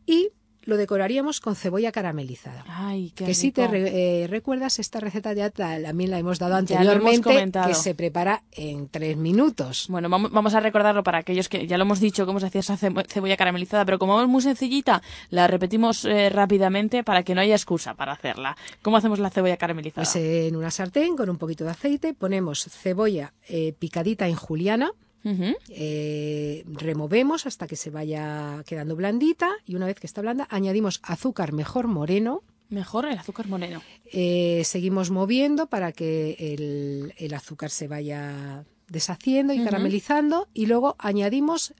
Y 0.07 0.31
lo 0.65 0.77
decoraríamos 0.77 1.41
con 1.41 1.57
cebolla 1.57 1.93
caramelizada. 1.93 2.65
Ay, 2.69 3.11
qué 3.11 3.25
que 3.25 3.31
rico. 3.31 3.41
si 3.41 3.53
te 3.53 3.67
re, 3.67 4.23
eh, 4.23 4.27
recuerdas, 4.27 4.79
esta 4.79 5.01
receta 5.01 5.33
ya 5.33 5.51
también 5.51 6.11
la 6.11 6.19
hemos 6.19 6.39
dado 6.39 6.57
anteriormente, 6.57 7.31
hemos 7.31 7.67
que 7.67 7.75
se 7.75 7.95
prepara 7.95 8.43
en 8.53 8.89
tres 8.89 9.17
minutos. 9.17 9.87
Bueno, 9.89 10.09
vamos 10.09 10.55
a 10.55 10.61
recordarlo 10.61 11.03
para 11.03 11.19
aquellos 11.19 11.49
que 11.49 11.67
ya 11.67 11.79
lo 11.79 11.83
hemos 11.83 12.01
dicho 12.01 12.27
cómo 12.27 12.41
se 12.41 12.47
hacía 12.47 12.61
esa 12.61 12.77
cebolla 12.77 13.37
caramelizada, 13.37 13.85
pero 13.85 13.99
como 13.99 14.21
es 14.21 14.29
muy 14.29 14.43
sencillita, 14.43 15.03
la 15.31 15.47
repetimos 15.47 16.05
eh, 16.05 16.29
rápidamente 16.31 17.03
para 17.05 17.23
que 17.23 17.35
no 17.35 17.41
haya 17.41 17.55
excusa 17.55 17.95
para 17.95 18.13
hacerla. 18.13 18.57
¿Cómo 18.83 18.97
hacemos 18.97 19.19
la 19.19 19.31
cebolla 19.31 19.57
caramelizada? 19.57 20.05
Pues 20.05 20.17
en 20.17 20.57
una 20.57 20.71
sartén 20.71 21.17
con 21.17 21.29
un 21.29 21.39
poquito 21.39 21.65
de 21.65 21.71
aceite 21.71 22.15
ponemos 22.15 22.65
cebolla 22.71 23.33
eh, 23.49 23.75
picadita 23.79 24.29
en 24.29 24.37
juliana, 24.37 24.93
Uh 25.25 25.31
-huh. 25.31 25.57
eh, 25.69 26.65
removemos 26.67 27.47
hasta 27.47 27.67
que 27.67 27.77
se 27.77 27.91
vaya 27.91 28.63
quedando 28.67 28.97
blandita 28.97 29.51
y 29.65 29.77
una 29.77 29.87
vez 29.87 30.01
que 30.01 30.07
está 30.07 30.21
blanda 30.21 30.49
añadimos 30.51 31.01
azúcar 31.03 31.53
mejor 31.53 31.87
moreno. 31.87 32.43
Mejor 32.69 33.05
el 33.07 33.19
azúcar 33.19 33.47
moreno. 33.49 33.83
Eh, 34.07 34.63
seguimos 34.65 35.11
moviendo 35.11 35.67
para 35.69 35.93
que 35.93 36.37
el, 36.39 37.15
el, 37.19 37.35
azúcar 37.35 37.71
se 37.71 37.87
vaya 37.87 38.65
deshaciendo 38.89 39.53
y 39.53 39.59
uh 39.59 39.61
-huh. 39.61 39.65
caramelizando 39.65 40.49
y 40.55 40.67
luego 40.67 40.97
añadimos, 40.99 41.75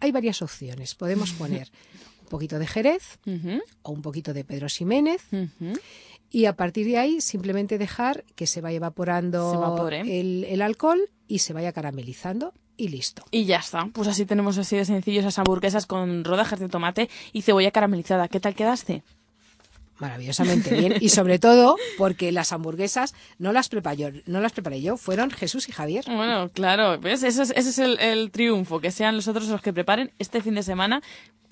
hay 0.00 0.12
varias 0.12 0.40
opciones, 0.40 0.94
podemos 0.94 1.32
poner 1.42 1.70
un 2.22 2.28
poquito 2.28 2.58
de 2.58 2.66
jerez 2.66 3.18
uh 3.26 3.30
-huh. 3.30 3.62
o 3.82 3.92
un 3.92 4.00
poquito 4.00 4.32
de 4.32 4.44
Pedro 4.44 4.68
Ximénez 4.68 5.22
y 6.30 6.46
a 6.46 6.56
partir 6.56 6.86
de 6.86 6.96
ahí 6.96 7.20
simplemente 7.20 7.76
dejar 7.76 8.24
que 8.34 8.46
se 8.46 8.62
vaya 8.62 8.76
evaporando 8.76 9.88
el, 9.90 10.44
el 10.44 10.62
alcohol 10.62 11.10
y 11.28 11.40
se 11.40 11.52
vaya 11.52 11.72
caramelizando 11.72 12.54
y 12.76 12.88
listo. 12.88 13.24
Y 13.30 13.44
ya 13.44 13.58
está. 13.58 13.88
Pues 13.92 14.08
así 14.08 14.26
tenemos 14.26 14.58
así 14.58 14.76
de 14.76 14.84
sencillo 14.84 15.20
esas 15.20 15.38
hamburguesas 15.38 15.86
con 15.86 16.24
rodajas 16.24 16.60
de 16.60 16.68
tomate 16.68 17.08
y 17.32 17.42
cebolla 17.42 17.70
caramelizada. 17.70 18.28
¿Qué 18.28 18.40
tal 18.40 18.54
quedaste? 18.54 19.02
Maravillosamente 19.98 20.74
bien 20.74 20.94
y 21.00 21.10
sobre 21.10 21.38
todo 21.38 21.76
porque 21.96 22.32
las 22.32 22.52
hamburguesas 22.52 23.14
no 23.38 23.52
las 23.52 23.68
preparé 23.68 23.96
yo, 23.98 24.08
no 24.26 24.40
las 24.40 24.52
preparé 24.52 24.82
yo, 24.82 24.96
fueron 24.96 25.30
Jesús 25.30 25.68
y 25.68 25.72
Javier. 25.72 26.04
Bueno, 26.06 26.48
claro, 26.48 26.98
¿ves? 26.98 27.22
Ese 27.22 27.42
es, 27.42 27.50
ese 27.50 27.70
es 27.70 27.78
el, 27.78 28.00
el 28.00 28.30
triunfo, 28.32 28.80
que 28.80 28.90
sean 28.90 29.14
los 29.14 29.28
otros 29.28 29.46
los 29.46 29.62
que 29.62 29.72
preparen 29.72 30.10
este 30.18 30.40
fin 30.40 30.54
de 30.54 30.64
semana 30.64 31.02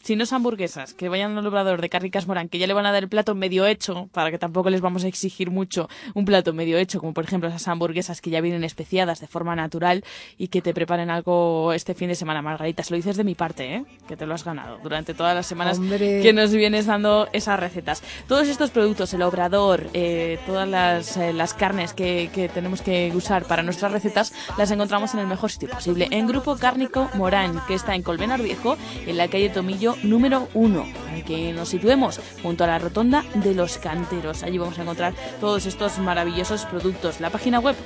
si 0.02 0.16
no 0.16 0.24
es 0.24 0.32
hamburguesas, 0.32 0.94
que 0.94 1.08
vayan 1.08 1.36
al 1.36 1.46
obrador 1.46 1.80
de 1.80 1.88
Carricas 1.90 2.26
Morán, 2.26 2.48
que 2.48 2.58
ya 2.58 2.66
le 2.66 2.72
van 2.72 2.86
a 2.86 2.92
dar 2.92 3.02
el 3.02 3.08
plato 3.08 3.34
medio 3.34 3.66
hecho, 3.66 4.08
para 4.12 4.30
que 4.30 4.38
tampoco 4.38 4.70
les 4.70 4.80
vamos 4.80 5.04
a 5.04 5.08
exigir 5.08 5.50
mucho 5.50 5.88
un 6.14 6.24
plato 6.24 6.54
medio 6.54 6.78
hecho, 6.78 7.00
como 7.00 7.12
por 7.12 7.24
ejemplo 7.24 7.48
esas 7.48 7.68
hamburguesas 7.68 8.20
que 8.20 8.30
ya 8.30 8.40
vienen 8.40 8.64
especiadas 8.64 9.20
de 9.20 9.26
forma 9.26 9.54
natural 9.54 10.02
y 10.38 10.48
que 10.48 10.62
te 10.62 10.72
preparen 10.72 11.10
algo 11.10 11.72
este 11.74 11.94
fin 11.94 12.08
de 12.08 12.14
semana. 12.14 12.40
Margarita, 12.40 12.82
se 12.82 12.92
lo 12.92 12.96
dices 12.96 13.16
de 13.16 13.24
mi 13.24 13.34
parte, 13.34 13.74
¿eh? 13.74 13.84
que 14.08 14.16
te 14.16 14.24
lo 14.24 14.34
has 14.34 14.44
ganado 14.44 14.78
durante 14.82 15.12
todas 15.12 15.34
las 15.34 15.46
semanas 15.46 15.78
Hombre. 15.78 16.22
que 16.22 16.32
nos 16.32 16.50
vienes 16.52 16.86
dando 16.86 17.28
esas 17.32 17.60
recetas. 17.60 18.02
Todos 18.26 18.48
estos 18.48 18.70
productos, 18.70 19.12
el 19.12 19.22
obrador, 19.22 19.88
eh, 19.92 20.38
todas 20.46 20.66
las, 20.66 21.16
eh, 21.18 21.34
las 21.34 21.52
carnes 21.52 21.92
que, 21.92 22.30
que, 22.34 22.48
tenemos 22.48 22.80
que 22.80 23.12
usar 23.14 23.44
para 23.44 23.62
nuestras 23.62 23.92
recetas, 23.92 24.32
las 24.56 24.70
encontramos 24.70 25.12
en 25.12 25.20
el 25.20 25.26
mejor 25.26 25.50
sitio 25.50 25.68
posible, 25.68 26.08
en 26.10 26.26
Grupo 26.26 26.56
Cárnico 26.56 27.10
Morán, 27.14 27.60
que 27.68 27.74
está 27.74 27.94
en 27.94 28.02
Colmenar 28.02 28.42
Viejo, 28.42 28.76
en 29.06 29.16
la 29.16 29.28
calle 29.28 29.50
Tomillo 29.50 29.89
número 30.02 30.48
1, 30.54 30.86
en 31.14 31.22
que 31.24 31.52
nos 31.52 31.68
situemos 31.68 32.20
junto 32.42 32.64
a 32.64 32.66
la 32.66 32.78
rotonda 32.78 33.24
de 33.34 33.54
los 33.54 33.78
canteros. 33.78 34.42
Allí 34.42 34.58
vamos 34.58 34.78
a 34.78 34.82
encontrar 34.82 35.14
todos 35.40 35.66
estos 35.66 35.98
maravillosos 35.98 36.64
productos. 36.66 37.20
La 37.20 37.30
página 37.30 37.60
web 37.60 37.76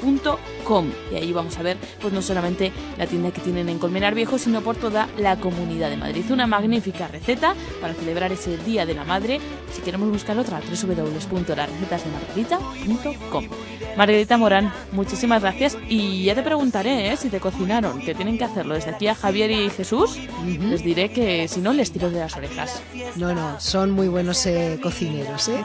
www.grupomoran.com 0.00 0.90
y 1.10 1.16
ahí 1.16 1.32
vamos 1.32 1.58
a 1.58 1.62
ver 1.62 1.76
pues 2.00 2.12
no 2.12 2.22
solamente 2.22 2.70
la 2.98 3.06
tienda 3.06 3.32
que 3.32 3.40
tienen 3.40 3.68
en 3.68 3.78
Colmenar 3.78 4.14
Viejo, 4.14 4.38
sino 4.38 4.60
por 4.62 4.76
toda 4.76 5.08
la 5.18 5.34
comunidad 5.36 5.90
de 5.90 5.96
Madrid. 5.96 6.24
Una 6.30 6.46
magnífica 6.46 7.08
receta 7.08 7.54
para 7.80 7.94
celebrar 7.94 8.30
ese 8.32 8.56
Día 8.58 8.86
de 8.86 8.94
la 8.94 9.02
Madre. 9.04 9.40
Si 9.72 9.82
queremos 9.82 10.08
buscar 10.10 10.38
otra, 10.38 10.60
www.larecetasdemargarita.com. 10.60 13.48
Margarita 13.96 14.36
Morán, 14.36 14.72
muchísimas 14.92 15.42
gracias 15.42 15.76
y 15.88 16.22
ya 16.24 16.34
te 16.34 16.42
preguntaré 16.42 17.12
¿eh? 17.12 17.16
si 17.16 17.28
te 17.28 17.40
cocinaron, 17.40 18.00
que 18.00 18.14
tienen 18.14 18.38
que 18.38 18.44
hacerlo 18.44 18.74
desde 18.74 18.90
aquí 18.90 19.08
a 19.08 19.16
Javier 19.16 19.50
y 19.50 19.68
Jesús, 19.70 20.16
uh 20.16 20.20
-huh. 20.46 20.70
les 20.70 20.84
diré 20.84 21.10
que 21.10 21.48
si 21.48 21.60
no 21.60 21.72
les 21.72 21.90
tiro 21.90 22.08
de 22.10 22.20
las 22.20 22.36
orejas. 22.36 22.82
No, 23.16 23.34
no, 23.34 23.58
son 23.60 23.90
muy 23.90 24.06
buenos 24.08 24.46
eh, 24.46 24.78
cocineros. 24.82 25.48
¿eh? 25.48 25.64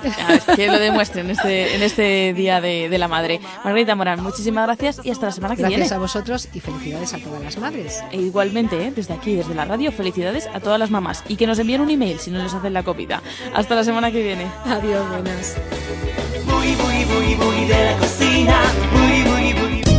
que 0.55 0.67
lo 0.67 0.79
demuestren 0.79 1.25
en 1.25 1.31
este, 1.31 1.75
en 1.75 1.83
este 1.83 2.33
Día 2.33 2.61
de, 2.61 2.87
de 2.89 2.97
la 2.97 3.07
Madre. 3.07 3.39
Margarita 3.63 3.95
Morán, 3.95 4.23
muchísimas 4.25 4.65
gracias 4.65 5.01
y 5.03 5.11
hasta 5.11 5.27
la 5.27 5.31
semana 5.31 5.55
que 5.55 5.61
gracias 5.61 5.77
viene. 5.77 5.87
Gracias 5.87 5.97
a 5.97 5.99
vosotros 5.99 6.49
y 6.53 6.59
felicidades 6.59 7.13
a 7.13 7.19
todas 7.19 7.41
las 7.41 7.57
madres. 7.57 8.03
E 8.11 8.17
igualmente, 8.17 8.87
¿eh? 8.87 8.91
desde 8.93 9.13
aquí, 9.13 9.35
desde 9.35 9.55
la 9.55 9.65
radio, 9.65 9.91
felicidades 9.91 10.47
a 10.53 10.59
todas 10.59 10.79
las 10.79 10.91
mamás 10.91 11.23
y 11.27 11.35
que 11.35 11.47
nos 11.47 11.59
envíen 11.59 11.81
un 11.81 11.89
email 11.89 12.19
si 12.19 12.31
no 12.31 12.41
les 12.41 12.53
hacen 12.53 12.73
la 12.73 12.83
comida. 12.83 13.21
Hasta 13.53 13.75
la 13.75 13.83
semana 13.83 14.11
que 14.11 14.21
viene. 14.21 14.47
Adiós, 14.65 15.07
buenas. 15.09 15.55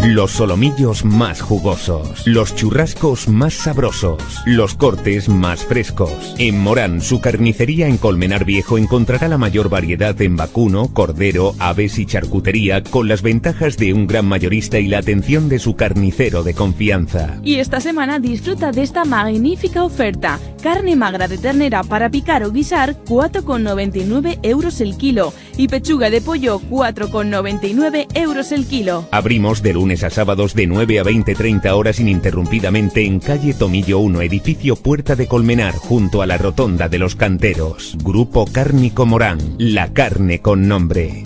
Los 0.06 0.30
solomillos 0.30 1.04
más 1.04 1.40
jugosos, 1.40 2.28
los 2.28 2.54
churrascos 2.54 3.26
más 3.26 3.54
sabrosos, 3.54 4.22
los 4.44 4.76
cortes 4.76 5.28
más 5.28 5.64
frescos. 5.64 6.36
En 6.38 6.60
Morán, 6.60 7.00
su 7.00 7.20
carnicería 7.20 7.88
en 7.88 7.96
Colmenar 7.96 8.44
Viejo 8.44 8.78
encontrará 8.78 9.26
la 9.26 9.36
mayor 9.36 9.68
variedad 9.68 10.22
en 10.22 10.36
vacuno, 10.36 10.94
cordero, 10.94 11.56
aves 11.58 11.98
y 11.98 12.06
charcutería 12.06 12.84
con 12.84 13.08
las 13.08 13.20
ventajas 13.20 13.78
de 13.78 13.94
un 13.94 14.06
gran 14.06 14.26
mayorista 14.26 14.78
y 14.78 14.86
la 14.86 14.98
atención 14.98 15.48
de 15.48 15.58
su 15.58 15.74
carnicero 15.74 16.44
de 16.44 16.54
confianza. 16.54 17.40
Y 17.42 17.56
esta 17.56 17.80
semana 17.80 18.20
disfruta 18.20 18.70
de 18.70 18.82
esta 18.82 19.04
magnífica 19.04 19.82
oferta. 19.82 20.38
Carne 20.62 20.94
magra 20.94 21.26
de 21.26 21.38
ternera 21.38 21.82
para 21.82 22.10
picar 22.10 22.44
o 22.44 22.52
guisar 22.52 22.94
4,99 23.06 24.38
euros 24.44 24.80
el 24.80 24.96
kilo 24.96 25.32
y 25.56 25.68
pechuga 25.68 26.10
de 26.10 26.20
pollo 26.20 26.60
4,99 26.70 28.06
euros 28.14 28.52
el 28.52 28.66
kilo. 28.66 29.06
Abrimos 29.10 29.62
de 29.62 29.74
lunes 29.74 30.04
a 30.04 30.10
sábados 30.10 30.54
de 30.54 30.66
9 30.66 31.00
a 31.00 31.04
20-30 31.04 31.70
horas 31.72 32.00
ininterrumpidamente 32.00 33.04
en 33.04 33.20
calle 33.20 33.54
Tomillo 33.54 33.98
1, 33.98 34.22
edificio 34.22 34.76
Puerta 34.76 35.16
de 35.16 35.26
Colmenar, 35.26 35.74
junto 35.74 36.22
a 36.22 36.26
la 36.26 36.38
Rotonda 36.38 36.88
de 36.88 36.98
los 36.98 37.16
Canteros. 37.16 37.96
Grupo 38.02 38.46
Cárnico 38.46 39.06
Morán, 39.06 39.38
la 39.58 39.92
carne 39.92 40.40
con 40.40 40.68
nombre. 40.68 41.24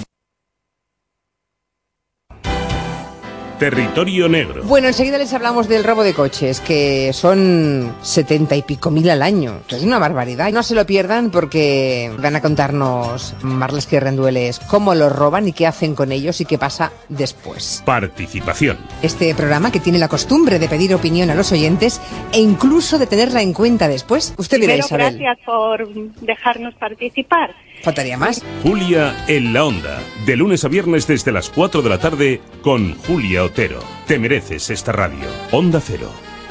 Territorio 3.61 4.27
Negro. 4.27 4.63
Bueno, 4.65 4.89
enseguida 4.89 5.19
les 5.19 5.35
hablamos 5.35 5.69
del 5.69 5.85
robo 5.85 6.03
de 6.03 6.15
coches, 6.15 6.61
que 6.61 7.13
son 7.13 7.95
setenta 8.01 8.57
y 8.57 8.63
pico 8.63 8.91
mil 8.91 9.09
al 9.11 9.21
año. 9.21 9.61
Es 9.69 9.83
una 9.83 9.99
barbaridad. 9.99 10.51
No 10.51 10.63
se 10.63 10.75
lo 10.75 10.87
pierdan 10.87 11.31
porque 11.31 12.11
van 12.19 12.37
a 12.37 12.41
contarnos 12.41 13.35
Marles 13.43 13.87
que 13.87 14.01
Rendueles 14.01 14.61
cómo 14.61 14.95
los 14.95 15.15
roban 15.15 15.47
y 15.47 15.53
qué 15.53 15.67
hacen 15.67 15.95
con 15.95 16.11
ellos 16.11 16.41
y 16.41 16.47
qué 16.47 16.57
pasa 16.57 16.91
después. 17.11 17.83
Participación. 17.85 18.79
Este 19.03 19.35
programa 19.35 19.71
que 19.71 19.81
tiene 19.81 19.99
la 19.99 20.09
costumbre 20.09 20.59
de 20.59 20.67
pedir 20.67 20.95
opinión 20.95 21.29
a 21.29 21.35
los 21.35 21.53
oyentes 21.53 22.01
e 22.33 22.41
incluso 22.41 22.99
de 22.99 23.07
tenerla 23.07 23.43
en 23.43 23.53
cuenta 23.53 23.89
después. 23.89 24.35
Usted 24.39 24.59
dirá, 24.59 24.75
Isabel. 24.75 25.19
gracias 25.19 25.39
por 25.45 25.87
dejarnos 26.23 26.75
participar. 26.77 27.55
Faltaría 27.83 28.17
más. 28.17 28.45
Julia 28.63 29.25
en 29.29 29.53
la 29.53 29.65
Onda. 29.65 29.99
De 30.27 30.37
lunes 30.37 30.65
a 30.65 30.69
viernes 30.69 31.07
desde 31.07 31.33
las 31.33 31.51
4 31.51 31.83
de 31.83 31.89
la 31.89 31.99
tarde 31.99 32.41
con 32.63 32.95
Julia 32.95 33.45
Otero. 33.45 33.81
Te 34.07 34.19
mereces 34.19 34.71
esta 34.71 34.93
radio. 34.93 35.27
Onda 35.53 35.81
Cero. 35.81 36.11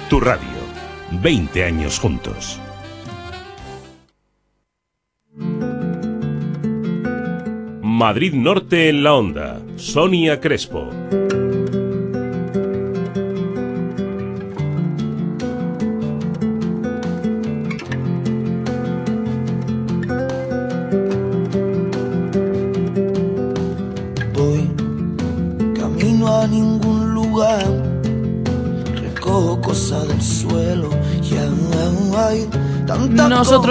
Tu 0.10 0.20
radio. 0.20 0.48
20 1.12 1.64
años 1.64 2.00
juntos. 2.00 2.60
Madrid 7.82 8.34
Norte 8.34 8.90
en 8.90 9.04
la 9.04 9.14
Onda. 9.14 9.62
Sonia 9.76 10.40
Crespo. 10.40 10.90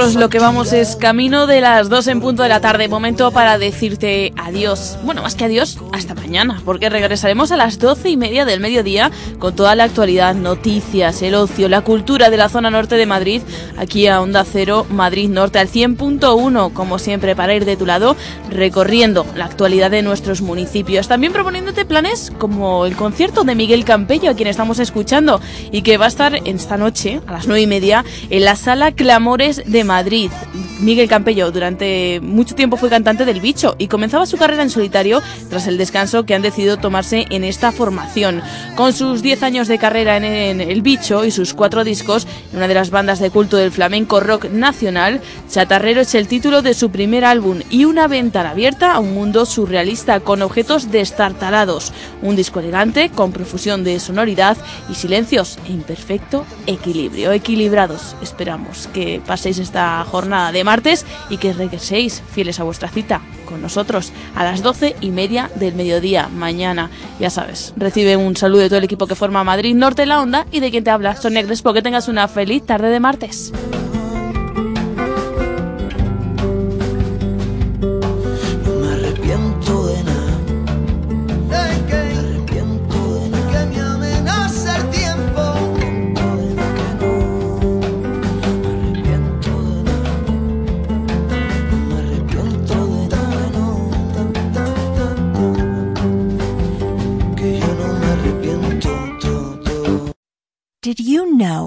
Nosotros 0.08 0.24
lo 0.24 0.30
que 0.30 0.38
vamos 0.38 0.72
es 0.72 0.96
camino 0.96 1.46
de 1.46 1.60
las 1.60 1.90
2 1.90 2.06
en 2.06 2.20
punto 2.22 2.42
de 2.42 2.48
la 2.48 2.62
tarde, 2.62 2.88
momento 2.88 3.30
para 3.30 3.58
decirte 3.58 4.32
adiós. 4.38 4.96
Bueno, 5.02 5.20
más 5.20 5.34
que 5.34 5.44
adiós, 5.44 5.78
hasta 5.92 6.14
mañana, 6.14 6.62
porque 6.64 6.88
regresaremos 6.88 7.52
a 7.52 7.58
las 7.58 7.78
12 7.78 8.08
y 8.08 8.16
media 8.16 8.46
del 8.46 8.60
mediodía 8.60 9.10
con 9.38 9.54
toda 9.54 9.74
la 9.74 9.84
actualidad, 9.84 10.34
noticias, 10.34 11.20
el 11.20 11.34
ocio, 11.34 11.68
la 11.68 11.82
cultura 11.82 12.30
de 12.30 12.38
la 12.38 12.48
zona 12.48 12.70
norte 12.70 12.96
de 12.96 13.04
Madrid, 13.04 13.42
aquí 13.76 14.06
a 14.06 14.22
Onda 14.22 14.46
Cero, 14.50 14.86
Madrid 14.88 15.28
Norte, 15.28 15.58
al 15.58 15.68
100.1, 15.68 16.72
como 16.72 16.98
siempre, 16.98 17.36
para 17.36 17.54
ir 17.54 17.66
de 17.66 17.76
tu 17.76 17.84
lado, 17.84 18.16
recorriendo 18.48 19.26
la 19.36 19.44
actualidad 19.44 19.90
de 19.90 20.00
nuestros 20.00 20.40
municipios. 20.40 21.06
También 21.06 21.34
proponiéndote 21.34 21.84
planes 21.84 22.32
como 22.38 22.86
el 22.86 22.96
concierto 22.96 23.44
de 23.44 23.54
Miguel 23.54 23.84
Campello, 23.84 24.30
a 24.30 24.34
quien 24.34 24.48
estamos 24.48 24.78
escuchando, 24.78 25.38
y 25.70 25.82
que 25.82 25.98
va 25.98 26.06
a 26.06 26.08
estar 26.08 26.34
esta 26.46 26.78
noche, 26.78 27.20
a 27.26 27.32
las 27.32 27.46
9 27.46 27.60
y 27.60 27.66
media, 27.66 28.06
en 28.30 28.46
la 28.46 28.56
sala 28.56 28.92
Clamores 28.92 29.62
de 29.66 29.84
Madrid. 29.84 29.97
Miguel 30.80 31.08
Campello 31.08 31.50
durante 31.50 32.20
mucho 32.22 32.54
tiempo 32.54 32.76
fue 32.76 32.88
cantante 32.88 33.24
del 33.24 33.40
Bicho 33.40 33.74
y 33.78 33.88
comenzaba 33.88 34.26
su 34.26 34.36
carrera 34.36 34.62
en 34.62 34.70
solitario 34.70 35.22
tras 35.50 35.66
el 35.66 35.78
descanso 35.78 36.24
que 36.24 36.34
han 36.34 36.42
decidido 36.42 36.76
tomarse 36.76 37.26
en 37.30 37.44
esta 37.44 37.72
formación. 37.72 38.42
Con 38.76 38.92
sus 38.92 39.22
10 39.22 39.42
años 39.42 39.68
de 39.68 39.78
carrera 39.78 40.16
en, 40.16 40.24
en 40.24 40.60
El 40.60 40.82
Bicho 40.82 41.24
y 41.24 41.30
sus 41.30 41.54
cuatro 41.54 41.84
discos 41.84 42.26
en 42.52 42.58
una 42.58 42.68
de 42.68 42.74
las 42.74 42.90
bandas 42.90 43.18
de 43.18 43.30
culto 43.30 43.56
del 43.56 43.72
flamenco 43.72 44.20
rock 44.20 44.46
nacional, 44.50 45.20
Chatarrero 45.50 46.02
es 46.02 46.14
el 46.14 46.28
título 46.28 46.62
de 46.62 46.74
su 46.74 46.90
primer 46.90 47.24
álbum 47.24 47.60
y 47.70 47.84
una 47.84 48.06
ventana 48.06 48.50
abierta 48.50 48.92
a 48.92 49.00
un 49.00 49.14
mundo 49.14 49.46
surrealista 49.46 50.20
con 50.20 50.42
objetos 50.42 50.90
destartalados. 50.90 51.92
Un 52.22 52.36
disco 52.36 52.60
elegante 52.60 53.10
con 53.10 53.32
profusión 53.32 53.84
de 53.84 53.98
sonoridad 54.00 54.56
y 54.88 54.94
silencios 54.94 55.58
en 55.68 55.82
perfecto 55.82 56.44
equilibrio. 56.66 57.32
Equilibrados, 57.32 58.14
esperamos 58.22 58.88
que 58.92 59.20
paséis 59.26 59.58
esta 59.58 59.87
jornada 60.08 60.52
de 60.52 60.64
martes 60.64 61.04
y 61.30 61.38
que 61.38 61.52
regreséis 61.52 62.22
fieles 62.32 62.60
a 62.60 62.64
vuestra 62.64 62.88
cita 62.88 63.20
con 63.46 63.62
nosotros 63.62 64.12
a 64.34 64.44
las 64.44 64.62
doce 64.62 64.94
y 65.00 65.10
media 65.10 65.50
del 65.54 65.74
mediodía 65.74 66.28
mañana. 66.28 66.90
Ya 67.18 67.30
sabes, 67.30 67.72
recibe 67.76 68.16
un 68.16 68.36
saludo 68.36 68.62
de 68.62 68.68
todo 68.68 68.78
el 68.78 68.84
equipo 68.84 69.06
que 69.06 69.14
forma 69.14 69.44
Madrid 69.44 69.74
Norte 69.74 70.06
la 70.06 70.20
Onda 70.20 70.46
y 70.52 70.60
de 70.60 70.70
quien 70.70 70.84
te 70.84 70.90
habla, 70.90 71.16
Sonia 71.16 71.44
Crespo. 71.44 71.72
Que 71.72 71.82
tengas 71.82 72.08
una 72.08 72.28
feliz 72.28 72.64
tarde 72.64 72.88
de 72.88 73.00
martes. 73.00 73.52